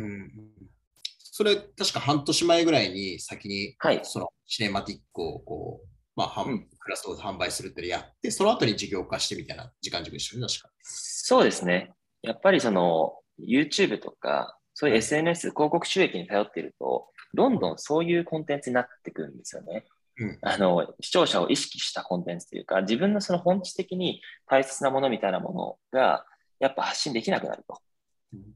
[1.20, 11.92] それ、確か半年前ぐらいに先に、はい、そのシネマティックをこうまあ、うんクラスを販売するってやって、その後に事業化してみたいな時間軸でしたよね、確かそうですね。
[12.24, 19.86] やっぱりその YouTube とか、そういうはい SNS、広告収益に頼っていると、どんどんそういうコンテンツになってくるんですよね。
[20.20, 20.38] うん。
[20.42, 25.54] あの、視聴者を意識したコンテンツというか、自分のその本質的に大切なものみたいなも
[25.92, 26.26] のが、
[26.60, 27.80] やっぱ発信できなくなると。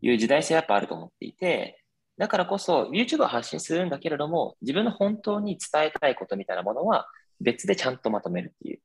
[0.02, 1.82] いう時代性やっぱあると思っていて、
[2.17, 7.08] だからこそ YouTube は発信するんだけれども、自分の本当に伝えたいことみたいなものは
[7.39, 8.80] 別でちゃんとまとめるっていう。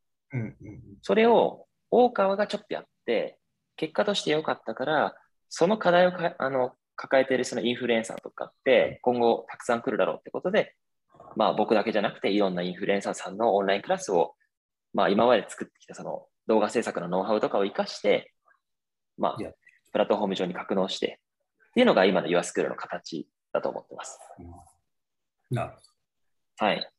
[1.02, 3.38] それを大川がちょっとやって、
[3.76, 5.14] 結果として良かったから、
[5.48, 10.74] その課題をかあの抱えているそのインフルエンサーとかって今後たくさん来るだろうってことで、
[11.36, 14.34] まあ僕だけじゃなくていろんなインフルエンサーさんのオンラインクラスを、
[14.92, 18.32] まあ今まで作ってきたその動画制作のノウハウとかを活かして、
[19.18, 19.36] まあ
[19.92, 21.20] プラットフォーム上に格納して
[21.70, 24.18] っていうのが今の YourSchool の形だと思ってます。
[24.40, 24.46] うん
[25.50, 25.76] なるほ
[26.60, 26.66] ど。
[26.66, 26.90] はい。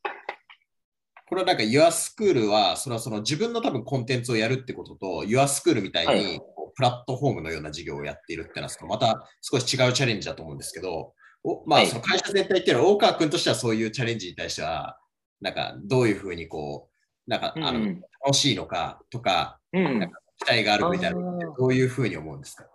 [1.30, 6.39] これはなんか YourSchool は、それはその自分の多分コンテンツをやるってことと、YourSchool みたいはに
[6.76, 11.13] プラットフォームのような事業をやっているっていうのはまた少し違うチャレンジだと思うんですけど、
[11.50, 11.88] おまあ、はい。
[11.88, 15.00] その会社全体っていうのは、大川君としてはそういうチャレンジに対しては、
[15.40, 18.02] なんかどういうふうにこう、なんかあの、うん。
[18.26, 21.58] 楽しいのかとか、うんなんか期待があるみたいなのってあー。
[21.58, 22.66] どういうふうに思うんですか？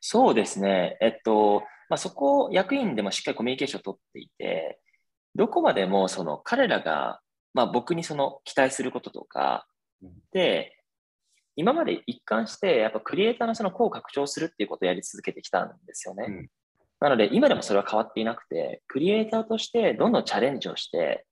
[0.00, 0.96] そうですね。
[1.00, 4.78] えっと、まあ、そこ、役員でもしっかりコミュニケーションを取っていて、
[5.34, 7.20] どこまでもその彼らが、
[7.52, 9.66] まあ、僕にその期待することとか
[10.02, 10.76] うん、で、
[11.56, 16.26] 今まで一貫して、やっぱクリエイターのその功を拡張するっていうことをやり続けてきたんですよね。
[16.28, 16.48] うん
[17.04, 21.26] なので、今でもそれは変わっていなくて、クリエイターとしてどんどんチャレンジをして、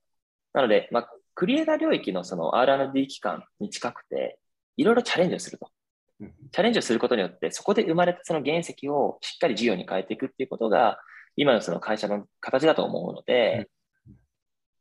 [0.53, 4.39] なので、まあ、クリエイター領域のその R&D 期間に近くて、
[4.77, 5.71] いろいろチャレンジをすると。
[6.21, 10.99] うんチャレンジをすることによって、そこで生まれたその原石をしっかり事業に変えていくっていうことが、
[11.37, 13.71] 今のその会社の形だと思うので、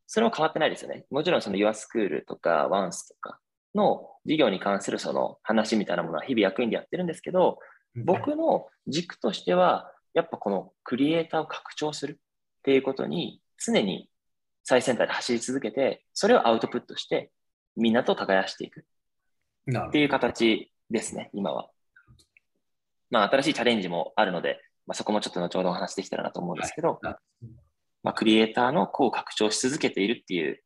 [0.07, 1.05] それも変わってないですよね。
[1.09, 3.39] もちろんその YourSchool とか ONCE とか
[3.75, 7.59] の事業に関するその話みたいなものは日々役員でやってるんですけど、
[7.95, 14.09] 僕の軸としては、やっぱこのクリエイターを拡張するっていうことに常に
[14.63, 17.31] 最先端で走り続けて、それをアウトプットして、
[17.75, 18.85] みんなと耕していく
[19.69, 21.69] っていう形ですね、今は。
[23.09, 27.45] まあ、新しいチャレンジもあるので、まあ、そこもちょっと後ほどお話できたらなと思うんですけど、はい
[28.03, 30.61] まあ、クリエイターの功を拡張し続けているっていう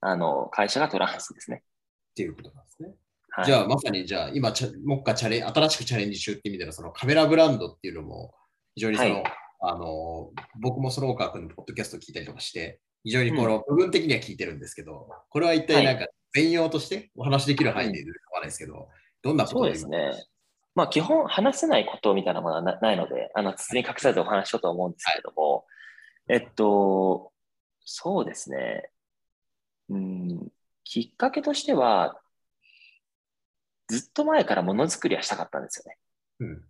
[0.00, 1.62] あの会社がトランスですね。
[2.10, 2.94] っていうことなんですね。
[3.30, 4.50] はい、じゃあ、まさにじゃあ、今
[4.84, 8.34] もう一回チャレン新しくチャレンジ中っていう意味でのそのカメラブランドっていうのも、
[8.78, 9.24] 非常にその、はい
[9.60, 18.88] あの、僕もその大川君のポッドキャスト聞いたりとかして、非常にこの部分的には聞いてるんですけど、これは一体なんか全容としてお話しできる範囲で言うとわないですけど、
[19.22, 20.12] どんなことそうですね。
[20.76, 25.66] まあ、基本話せないことみたいなものはなないので、あの包み隠さずお話ししようと思うんですけれども、
[26.28, 27.32] えっと、
[27.84, 28.90] そうですね。
[29.88, 30.48] うん、
[30.84, 32.20] きっかけとしては、
[33.88, 35.98] ずっと前からものづくりはしたかったんですよね。
[36.40, 36.64] うん。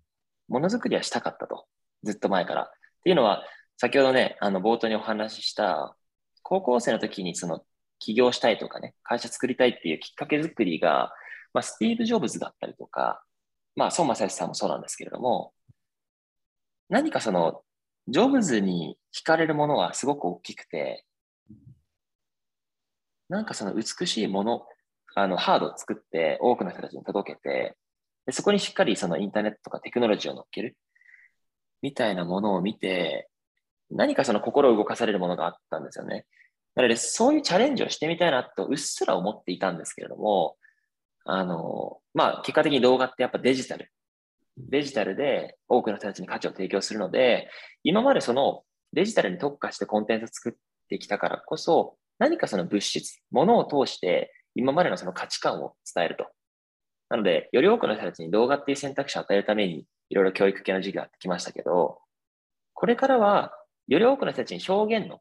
[0.49, 1.67] ものづくりはしたかったと。
[2.03, 2.63] ずっと前から。
[2.63, 2.71] っ
[3.05, 3.45] ていうのは、
[3.77, 5.97] 先ほどね、あの冒頭にお話しした、
[6.43, 7.63] 高校生の時にその
[7.99, 11.13] 起業したいとかね、会社作りたいっていうきっかけ作りが、
[11.53, 13.23] まあ、スティーブ・ジョブズだったりとか、
[13.77, 15.53] まあ、孫正義さんもそうなんですけれども、
[16.89, 17.63] 何かその、
[18.09, 21.05] ジョブズに惹かれるものはすごく大きくて、
[23.29, 24.67] なんかその美しいもの、
[25.15, 27.77] あのハードを作って多くの人たちに届けて、
[28.27, 30.77] でそこにしっかりそのインターネットとかテクノロジーを乗っける
[31.83, 33.29] みたいなものを見て、
[33.91, 36.27] 何かその心を動かされるものがあったんですよね。
[36.75, 40.57] なので、そういうチャレンジをしてみたいなとうっすら思っていたんですけれども、
[41.25, 43.91] あの、まあ、結果的に動画ってやっぱデジタル。
[44.57, 47.49] デジタルで多くの人たちに価値を提供するので、
[47.85, 48.63] 今までその
[48.93, 50.53] デジタルに特化してコンテンツを作っ
[50.89, 56.27] てきたからこそ、何かその物質、物を通して今までのその価値観を伝えると。
[57.09, 62.01] なので、より多くの人たちに動画っていう選択肢を与えるために、いろいろ教育系の授業が来ましたけど、
[62.75, 63.53] これからは、
[63.89, 65.21] より多くの人たちに表現の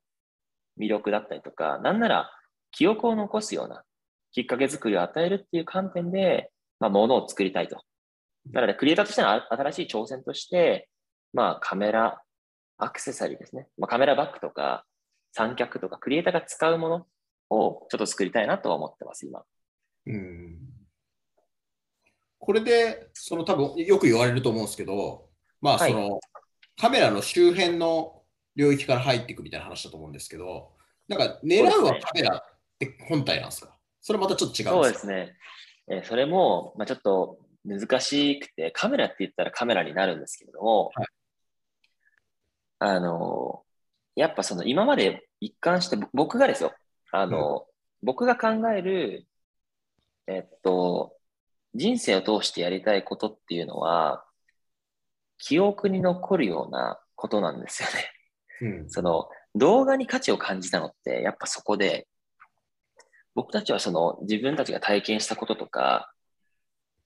[0.80, 2.32] 魅力だったりとか、なんなら
[2.72, 3.84] 記憶を残すような
[4.32, 7.82] きっかけ作りを与えるっていう観点で、まあ、ものを作りたいと。
[8.52, 10.90] なので、クリエイターとしての新しい挑戦として、
[11.34, 12.22] まあ、カメラ、
[12.78, 13.68] アクセサリーですね。
[13.78, 14.86] まあ、カメラバッグとか、
[15.34, 17.08] 三脚とか、クリエイターが使うもの
[17.50, 19.44] をちょっと作りたいなとは思ってます、今。
[20.06, 20.67] うん
[22.40, 25.30] これで、その多分よく言われると思うんですけど、
[25.62, 25.92] まあはい。
[25.92, 26.20] その、
[26.80, 28.22] カメラの周辺の
[28.56, 30.72] 領域から入っていくみたいな話だと思うんですけど、
[31.08, 33.76] なんか狙うはカメラって本体なんですか？
[34.02, 35.36] それまたちょっと違うんそうでかですすね。
[35.90, 41.08] えーそれも、まあ、ちょっと難しくて、カメラって言ったらカメラになるんですけれども、はい。
[42.80, 43.64] あの、
[44.16, 46.74] やっぱその今まで一貫して、ぼ僕がですよ、
[47.12, 47.66] あの、
[48.04, 49.28] 僕が考える、
[50.28, 51.17] えっと、
[51.78, 54.26] 人生を通してやりたいことっていうのは、
[55.38, 57.90] 記憶に残るようなことなんですよ
[58.70, 58.80] ね。
[58.80, 58.90] うん。
[58.90, 62.08] その動画に価値を感じたのってやっぱそこで、
[63.36, 66.12] 僕たちはその自分たちが体験したこととか、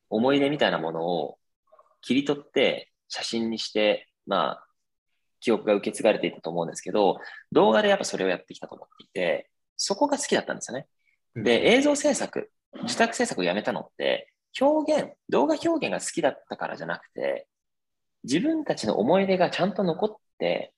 [0.09, 1.37] 思い出みたいなものを
[2.01, 4.65] 切り取って写真にして、まあ、
[5.41, 7.17] 記憶が受け継がれていたと思うんですけど、
[7.51, 10.87] 動画でやっぱそれをやってきたと思っていて、そこが好きだったんですよね。
[11.35, 12.51] で、映像制作、
[12.83, 17.47] 自宅制作をやめたのって、表現、動画表現が好きだったからじゃなくて、
[18.23, 20.73] 自分たちの思い出がちゃんと残って、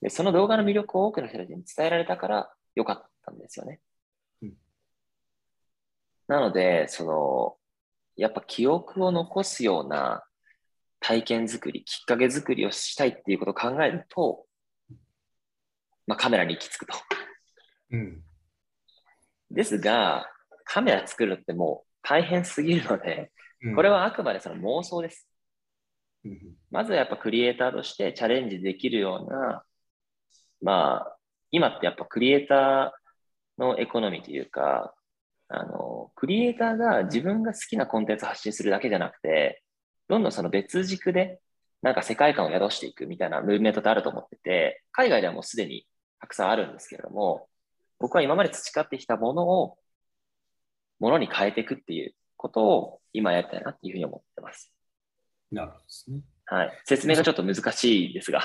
[0.00, 3.80] でその動画の魅力を多くの人たちに伝えられたから良かったんですよね。
[4.42, 4.54] うん、
[6.28, 7.56] なので、その、
[8.16, 10.24] やっぱ記憶を残すような
[11.00, 14.44] 体験作り、きっかけ作りをしたいっていうことを考えると、
[16.06, 16.94] まあ、カメラに行き着くと。
[17.90, 18.22] うん、
[19.50, 20.30] ですが、
[20.64, 23.32] カメラ作るってもう大変すぎるので、
[23.74, 25.28] これはあくまでその妄想です。
[26.24, 26.38] うん、
[26.70, 29.64] まずはやっぱクリエイターとしてチャレンジできるような、
[30.60, 31.16] まあ、
[31.50, 34.94] 今ってやっぱクリエイターのエコノミーというか、
[35.48, 39.62] あの、クリエイターが自分が好きなコンテンツ発信するだけじゃなくて、
[40.08, 41.40] どんどんその別軸で、
[41.80, 45.86] なんか世界観を宿していくみたいなムーブメントってあると思ってて、海外ではもうすでに
[46.20, 47.48] たくさんあるんですけれども、
[47.98, 49.78] 僕は今まで培ってきたものを、
[51.00, 54.72] ものに変えていくっていうことを今やりたいなっていうふうに思ってます。
[55.50, 56.20] なるほどですね。
[56.46, 56.72] はい。
[56.84, 58.42] 説明がちょっと難しいですが。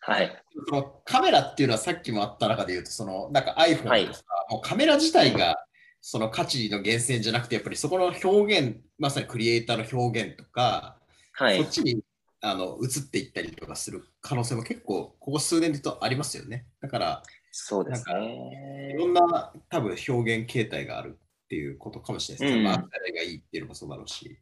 [0.00, 0.44] はい。
[0.68, 4.06] そのカメラっていうのはさっきもあった中で言うと、そのなんか iPhone とか、はい、
[4.50, 5.64] もうカメラ自体が
[6.00, 10.96] その価値の源泉じゃなくて、やっぱりそこの表現、まさにクリエイターの表現とか、
[11.32, 12.02] はい、そっちに
[12.40, 16.64] あの移っていったりとかする可能性も結構、ここ数年でとありますよね。
[16.80, 17.22] だから、
[17.52, 18.92] そうですね。
[18.94, 21.18] いろんな多分表現形態がある
[21.50, 22.58] っていうことかもしれないですね。
[22.60, 24.38] うん、まあ、誰がいいっていうのもそうだろうし。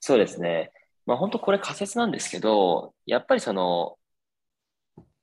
[0.00, 0.72] そうですね。
[1.06, 3.96] まあ本当これ仮説なんですけど、やっぱりその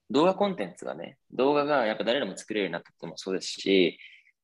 [0.10, 4.00] 動画コンテンツがね、動画がやっぱ誰でも作れるようになったこともそうですし、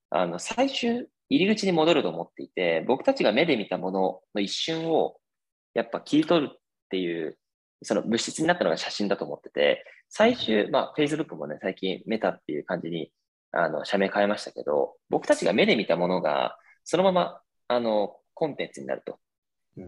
[0.10, 5.16] あの最終入り口に戻ると思っていて、僕たちが目で見たものの一瞬を
[5.74, 6.58] やっぱ切り取るっ
[6.90, 7.38] ていう、
[7.84, 13.12] その物質になったのが写真だと思ってて、最終、まあ Facebook もね、最近メタっていう感じに
[13.54, 19.20] あの社名変えましたけど、僕たちが目で見たものがそのままあのコンテンツになると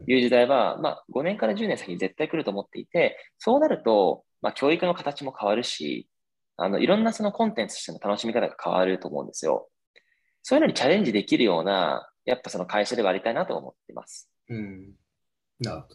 [0.08, 6.10] いう時代は、まあ5年から10年先に絶対来ると思っていて、そうなると、まあ教育の形も変わるし、
[6.58, 9.70] あのいろんなそのコンテンツとしての楽しみ方が変わると思うんですよ。
[10.42, 14.30] そういうのにチャレンジできるような、やっぱその会社ではありたいなと思ってます。
[14.50, 14.94] うん。
[15.60, 15.88] なるほ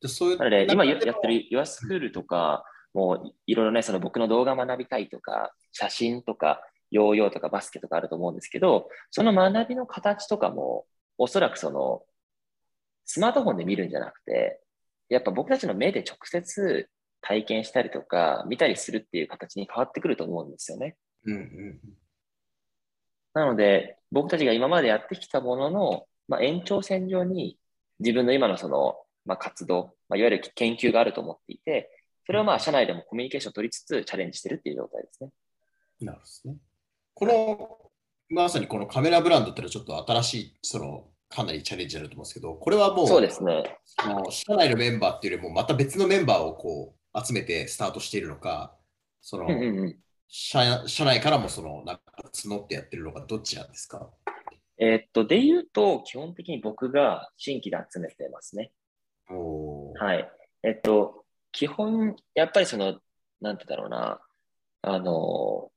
[0.00, 0.08] ど。
[0.08, 1.12] そういうなので、今やってる
[1.50, 10.86] YourSchool とか、もういろいろね、その僕の動画学びたいとか、写真とか、ヨーヨーとかバスケとかあると思うんですけど、その学びの形とかも、
[11.18, 12.02] おそらくその、
[13.04, 14.60] スマートフォンで見るんじゃなくて、
[15.08, 16.88] やっぱ僕たちの目で直接
[17.20, 20.96] 体験したりとか、見たりするっていう形に変わってくると思うんですよね。
[21.24, 21.80] うんうん、
[23.34, 27.58] なので、僕たちが今までやってきたものの、まあ、延長線上に
[27.98, 31.90] 自分の今のその、まあ、活動、まあ、いわゆる研究があると思っていて、
[32.28, 35.30] それをまあ社内でもコミュニケーションを取りつつチャレンジしてるっていう状態ですね。
[36.02, 36.58] なるほどね。
[37.18, 37.90] この、
[38.30, 43.76] まさにこのカメラブランドっていうのはちょっと新しい、その、かなりチャレンジあると思うんですけど、これはもう、そうですね。
[43.84, 48.76] その社内のメンバーっていうよりも、また別のメンバーをこう集めてスタートしているのか、
[49.20, 49.98] その、うんうんうん
[50.30, 52.02] 社社内からもそのなんか
[52.34, 54.10] 募ってやってるのか、どっちなんですか？
[54.76, 58.70] えー、っと、で言うと、基本的に僕が新規で集めてますね。
[59.28, 60.30] はい。
[60.62, 63.00] えっと、基本、やっぱりその、
[63.40, 64.20] なんてだろうな、
[64.82, 65.70] あの、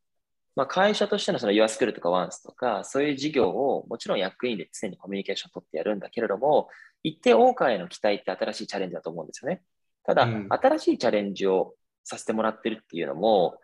[0.55, 6.69] まあ、会社としてのその YourSchool とか ONCE とか、そういう事業をもちろん役員で常にコミュニケーションを取ってやるんだけれども、
[7.03, 9.61] 一定大川への期待って新しいチャレンジだと思うんですよね。
[10.03, 13.59] ただ、うん、新しいチャレンジをさせてもらってるっていうのも、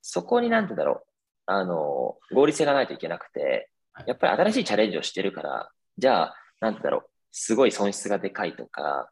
[0.00, 1.08] そこになんてだろう、
[1.46, 3.68] あの、合理性がないといけなくて、
[4.06, 9.10] やっぱり新しいチャレンジをしてるから、じゃあ、なんてだろう、すごい損失がでかいとか、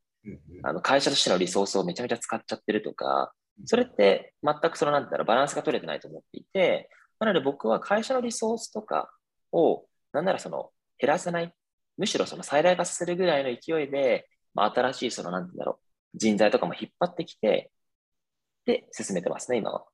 [0.63, 3.33] あの会社としてのリソースをめちゃめちゃ使っちゃってるとか、
[3.65, 9.11] それって全くそのなんてだろう、バランスが取れてないと思っていて、なので僕は会社のリソースとか
[9.53, 11.55] を、なんならその減らせない、
[11.97, 17.71] むしろその最大化させるぐらいの勢いで、まあ、新しいそのなんてだろう、人材とかも引っ張ってきて、
[18.67, 19.85] で、進めてますね、今は。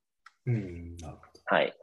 [0.45, 1.41] うん、なるほど。
[1.45, 1.73] はい。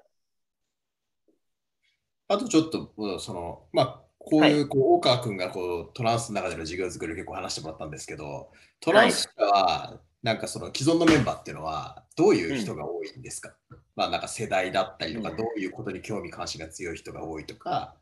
[2.28, 8.50] あとちょっと、その、まあ、こういう、はい、こう、大川君がこう、トランスの中での授業作りを結構話してもらったんですけど、
[8.80, 17.96] トランスは、なんかその既存のメンバーっていうのは、どういう人が多いんですか、うん、まあなんか世代だったりとか、どういうことに興味関心が強い人が多いとか、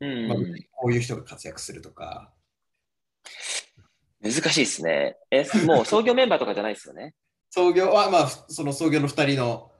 [0.00, 0.38] うんまあ
[0.72, 2.32] こういう人が活躍するとか。
[4.20, 5.16] 難しいですね。
[5.30, 7.14] え、もう創業メンバーとかじゃないですよね？
[7.50, 9.70] 創業は、まあ、その創業の2人の、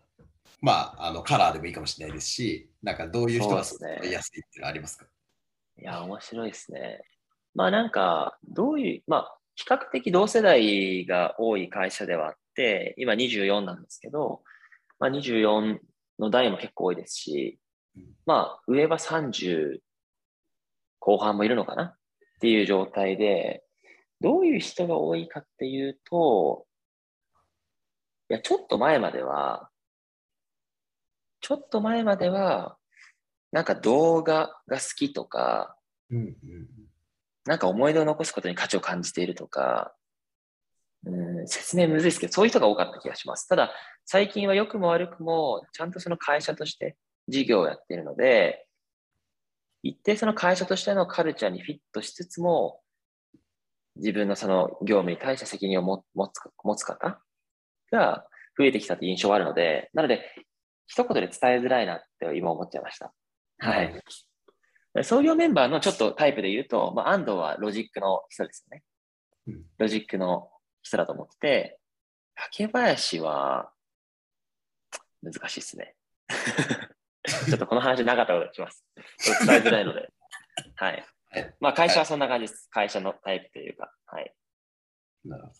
[0.60, 5.06] まあ、あのカラーでもいいかもしれないですし、なんかどういう人がすいやすいっていうのはありますか？
[5.78, 7.00] いや、面白いですね。
[7.54, 14.42] まあなんか、どういう、まあ、比較的同世代が多い会社ではあって、今24なんですけど、
[14.98, 15.78] まあ24
[16.18, 17.58] の代も結構多いですし
[17.96, 19.78] うん、まあ上は30
[21.00, 21.84] 後半もいるのかな？
[21.84, 21.94] っ
[22.40, 23.62] ていう状態で、
[24.20, 26.66] どういう人が多いかっていうと、
[28.28, 29.70] いや、ちょっと前までは、
[31.40, 32.76] ちょっと前までは、
[33.52, 35.76] なんか動画が好きとか、
[36.10, 36.34] うんうん
[37.46, 39.94] なんか思い出を残すことに価値を感じているとか、
[41.04, 43.48] うん、説明むずいですけど、そういう人が多かった気がします。
[43.48, 43.72] ただ、
[44.04, 46.96] 最近は良くも悪くも、ちゃんとその会社として
[47.28, 48.66] 事業をやっているので、
[49.82, 52.80] 一定その会社としてのカルチャーにフィットしつつも、
[53.94, 56.04] 自分のその業務に対して責任を持つ
[56.62, 57.20] 持つ方
[57.90, 58.26] が
[58.58, 60.22] 増えてきたという印象はあるので、なので、
[60.86, 63.12] 一言で伝えづらいなって今思っちゃいました。
[63.58, 64.02] はい。
[65.02, 68.82] 創業メンバーのちょっとタイプで言うと、まあ、安藤はロジックの人ですよね。
[69.48, 70.50] うんロジックの
[70.82, 71.78] 人だと思ってて、
[72.34, 73.70] 竹林は
[75.22, 75.94] 難しいですね。
[77.48, 78.84] ちょっとこの話長かったことにします。
[79.46, 80.08] 伝えづらいので。
[80.76, 81.54] はいはい。
[81.60, 82.68] まあ会社はそんな感じです。
[82.70, 83.92] 会社のタイプというか。
[84.06, 84.34] はい。
[85.24, 85.54] なるほど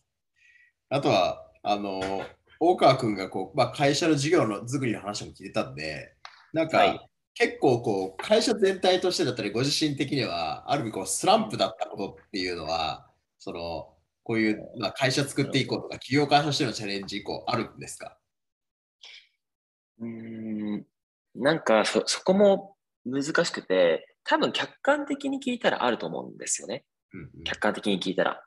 [0.88, 2.24] あとは、あの、
[2.60, 6.14] 大川君がこう、まあ、会社の事業の作りの話も聞いてたんで、
[6.52, 13.92] なんか、はい結構こう、会社全体としてだったり、ご自身的には、ある意味こうスランプだったことっていうのは、その、
[14.24, 18.18] こういう、まあ、会社作っていこうとか、企業会社としてのチャレンジ以降、あるんですか？
[20.00, 20.86] うーん。
[21.34, 22.74] なんかそ、そこも
[23.04, 26.86] 難しくて、多分客観的に聞いたらあると思うんですよね。
[27.12, 28.42] うんうん客観的に聞いたら。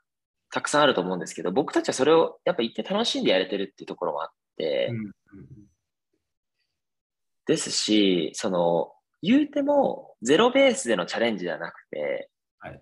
[0.51, 5.11] たくさんあると思うんですけど、僕たちはそれをやっぱ言って楽しんでやれてるっていうところもあって、うんうん
[7.49, 8.91] ですし、その、
[9.23, 12.29] 言うてもゼロベースでのチャレンジではなくて、
[12.59, 12.81] はい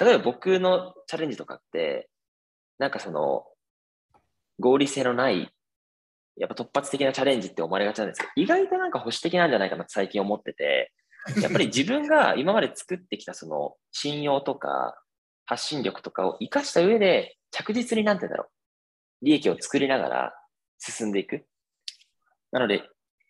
[0.00, 2.08] 例えば僕のチャレンジとかって、
[2.78, 3.42] なんかその、
[4.60, 5.52] 合理性のない、
[6.36, 10.92] やっぱ突発的なチャレンジって思われがちなんですけど、意外となんか保守的なんじゃないかなって最近思ってて、
[11.42, 15.02] やっぱり自分が今まで作ってきたその信用とか
[15.46, 20.34] 発信力とかを活かした上で着実になんて言うんだろう、利益を作りながら
[20.78, 21.44] 進んでいく。
[22.52, 22.88] なので、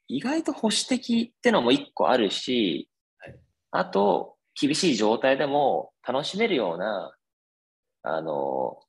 [0.09, 2.89] 意外と保守的ってのも一個あるし、
[3.19, 3.37] はい
[3.71, 7.15] あと、厳しい状態でも楽しめるような、
[8.03, 8.81] あの、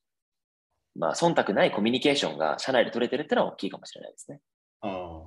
[0.95, 4.39] まあ、忖度ないコミュニケーションが社内で取れてるってのは大きいかもしれないですね。
[4.81, 5.21] あ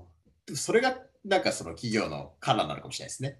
[0.50, 3.38] あそれが、なんかその企業のカラーなのかもしれないですね。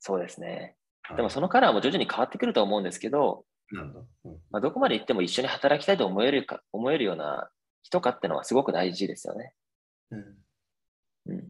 [0.00, 0.76] そうですね。
[1.02, 7.50] はいでもそのカラーも徐々に変わってくると思うんですけど、なんだ、うんまあ、どこまで行っても一緒に働きたいと思えるか、思えるような
[7.82, 9.52] 人かってのはすごく大事ですよね。
[10.10, 10.24] うん
[11.26, 11.48] うん。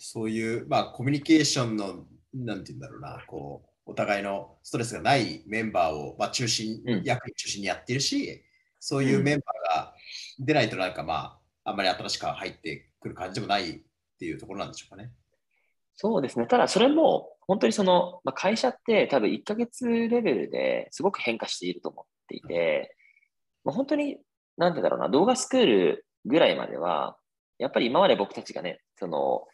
[0.00, 8.44] そういう、まあ、コミュニケーションの、なんて言うんだろうな、こう、お互いのストレスがないメンバーを、まあ、中心、うん役員中心にやってるし、
[8.80, 9.94] そういうメンバーが
[10.38, 13.80] 出ないとなんかまあ、あんまり新しく入ってくる感じでもないっ
[14.18, 15.10] ていうところなんでしょうかね。
[15.96, 16.46] そうですね。
[16.46, 22.94] ただそれも本当にその、まあ、会社って多分1ヶ月レベルですごく変化していると思っていて、
[23.64, 24.18] まあ、本当に、
[24.56, 27.16] なんて言うんだろうな、動画スクールぐらいまでは、
[27.58, 29.46] やっぱり今まで僕たちがね、その、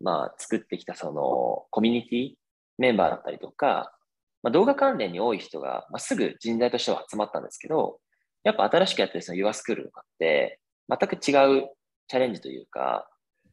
[0.00, 2.34] まあ、作ってきたそのコミュニティ
[2.78, 3.92] メンバーだったりとか、
[4.42, 7.98] まあ、動画関連に多い人が、まあ、すぐ人材としては集まったんですけど、
[8.44, 11.70] やっぱ新しくやってるその Your School とかって、全く違う
[12.06, 13.10] チャレンジというか、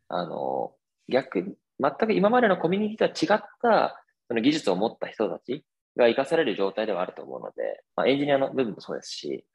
[0.08, 0.74] あの、
[1.10, 5.66] 逆に、全く今までのコミュニティとは違ったその技術を持った人たち
[5.98, 9.46] が生かされる状態ではあると思うので、まあ、エンジニアの部分もそうですし、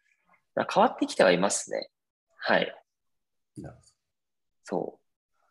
[0.56, 1.90] 変わってきてはいますね。
[2.36, 2.74] はい。
[4.64, 4.99] そう。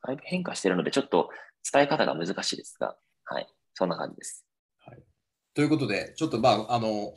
[0.10, 1.30] だいぶ変化してるので、ちょっと
[1.72, 2.96] 伝え方が難しいですが、
[3.26, 3.48] はい。
[3.76, 4.46] そんな感じです。
[4.86, 4.96] ど
[5.54, 7.14] ということで、ちょっとまあ、あの、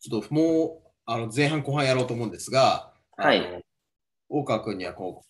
[0.00, 3.64] ちょっともう、あの前半後半やろうと思うんですが、はい
[4.32, 5.29] 大川君にはこう、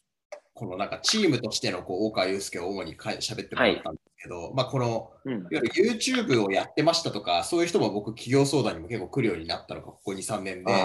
[0.60, 5.32] このなんかチームとしてのこう大川祐介を主にかい喋ってもらったんですけど、まあこのうん。
[5.32, 10.76] いわゆる YouTube をやってましたとか、そういう人も僕、企業相談にも結構来るようになったのがここ2、3年で、あ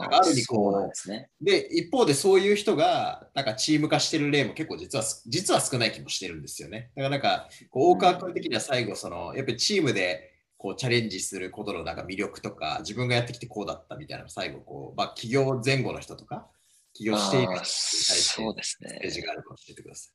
[0.00, 1.28] なんかある意味こうですね。
[1.42, 6.90] で、一方でそういう人が、なんかチーム化してる例も結構実は、実は少ない気もしてるんですよね。
[6.96, 16.46] だからなんか、こう大川君的には最後、その、やっぱりチームでこうチャレンジすることのなんか魅力とか、自分がやってきてこうだったみたいな最後、こう、まあ、企業前後の人とか、
[16.94, 18.98] 起業しているそうですね。
[19.00, 20.12] ページがあるか教えてください。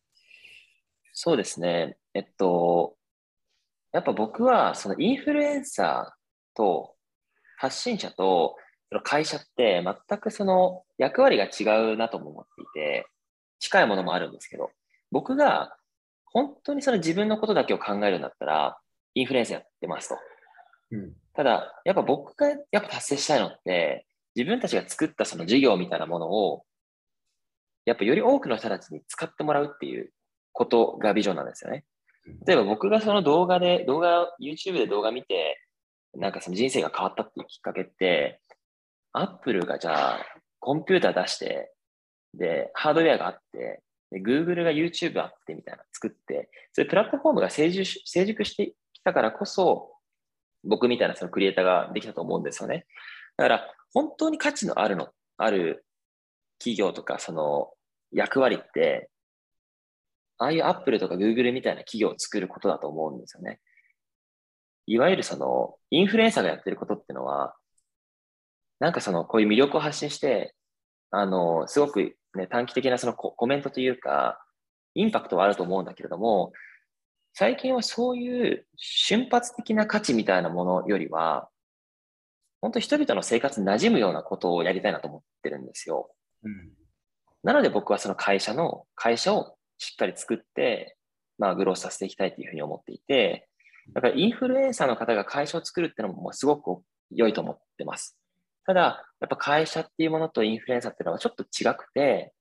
[1.14, 1.98] そうですね。
[2.14, 2.96] えっと、
[3.92, 6.96] やっぱ僕はそのインフルエンサーと
[7.58, 8.56] 発信者と
[8.90, 13.08] その会社って全くその役割が違うなとも思っていて、
[13.60, 14.72] 近いものもあるんですけど、
[15.12, 15.78] 僕が
[16.26, 18.78] 本当にその自分のことだけを考えるんだったら、
[19.16, 20.18] インフルエンサーやってますと。
[20.92, 24.06] うん、ただ、やっぱ僕がやっぱ達成したいのって、
[24.36, 26.64] 自分たちが作ったその事業みたいなものを、
[27.88, 30.12] やっぱより多くの人たちに使ってもらうっていう
[30.52, 31.86] ことがビジョンなんですよね。
[32.46, 35.58] 例えば僕がその動画で、動画、YouTube で動画見て、
[36.14, 38.42] なんかその人生が変わったっていうきっかけって、
[39.14, 40.20] アップルがじゃあ、
[40.60, 41.72] コンピューター出して、
[42.34, 43.82] で、ハードウェアがあって、
[44.12, 49.94] で Google が YouTube あってみたいな作って、そういうプラットフォームが成熟成熟してきたからこそ、
[50.66, 52.86] 僕みたいなそのクリエイターができたと思うんですよね。
[53.38, 55.08] だから、本当に価値のあるの、
[55.38, 55.86] ある
[56.60, 57.70] 企業とか、その
[58.12, 59.10] 役割って、
[60.38, 63.60] ああいうアップルとかグーグルみたいな企業を作ることだと思うんですよね。
[64.86, 67.56] いわゆるそのインフルエンサーがやってることってのは、
[68.80, 70.54] なんかそのこういう魅力を発信して、
[71.12, 74.40] あの、すごくね、短期的なそのコメントというか、
[74.94, 76.54] インパクトはあると思うんだけれども、
[77.34, 81.50] 最近はそういう瞬発的な価値みたいなものよりは、
[82.62, 86.10] 本当人々の生活に馴染むようなことをやりたいなと思ってるんですよ。
[86.44, 86.72] うん、
[87.44, 90.98] なので僕はその会社の、会社をしっかり作って、
[91.38, 93.48] まあ、グロースさせていきたいというふうに思っていて、
[93.94, 96.82] だからインフルエンサーの方が会社を作るっていうのもすごく
[97.12, 98.18] 良いと思ってます。
[98.66, 102.34] ただ、やっぱ会社っていうものとインフルエンサーっていうのはちょっと違くて、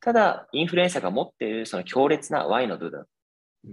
[0.00, 3.06] ただ、インフルエンサーが持っているその強烈な Y の部分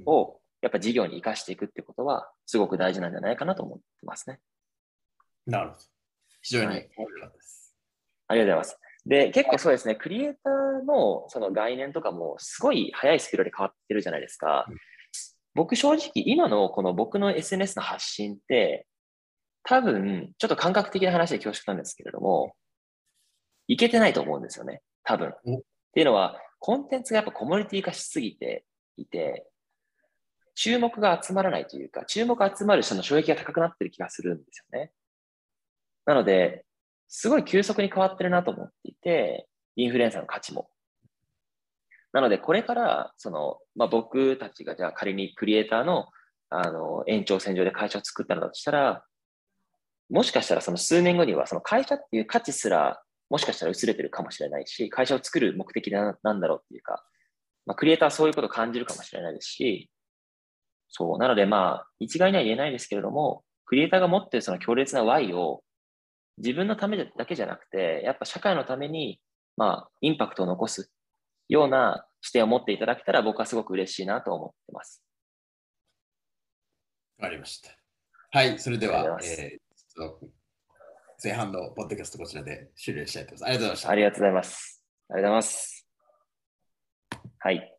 [0.06, 4.40] をやっぱ事業に生かしていくってことはすごく大事なんじゃないかなと思ってますね。
[5.46, 5.82] なるほど。
[6.42, 6.78] 非常に、はい、
[8.28, 8.80] ありがとうございます。
[9.06, 14.66] で、結構そうですね、クリエイターのその概念とかもすごい速いスピードで変わってるじゃないですか。
[14.70, 14.78] うん、
[15.56, 18.88] 僕正直、今のこの僕の SNS の発信って、
[19.64, 22.56] 多分、ちょっと感覚的な話で恐縮なんですけれども、
[23.68, 24.82] いけてないと思うんですよね。
[25.04, 25.30] 多分。
[25.30, 25.34] っ
[25.94, 28.66] ていうのは、コンテンツがやっぱコミュニティ化しすぎて
[28.98, 29.48] いて、
[30.56, 34.92] 注目が集まらないというか、注目が集まる人の衝撃が高くなってる気がするんですよね。
[36.06, 36.66] なので、
[37.08, 40.70] すごい急速に変わってるなと思っていて、インフルエンサーの価値も。
[42.12, 46.08] なので、これから、その、まあ、僕たちがじゃあ仮にクリエイターの
[46.56, 49.04] あの延長線上で会社を作ったのだとしたら、
[50.12, 53.02] もしかしたらその数年後にはその会社っていう価値すら
[53.34, 57.04] もしかしたら薄れてるかもしれないし、会社を作る目的ななんだろうっていうか、
[57.66, 59.90] まあ、クリエイターはそういうことを感じるかもしれないですし、
[60.90, 61.18] そう。
[61.18, 65.64] なのでまあ、一概には言えないですけれども、クリエイターが持ってるその強烈な Y を
[66.38, 69.20] 自分のためだけじゃなくて、やっぱ社会のために、
[69.56, 70.92] まあ、インパクトを残す
[71.50, 75.04] ような視点を持っていただけたら、僕はすごく嬉しいなと思ってます。
[77.18, 77.70] わかりました。
[78.32, 80.12] はい、それでは、えー、
[81.24, 83.48] 前半のポッドキャストこちらで終了したいと思います。
[83.48, 83.90] ありがとうございました。
[83.90, 84.84] ありがとうございます。
[85.10, 85.88] ありがとうございます。
[87.40, 87.78] はい。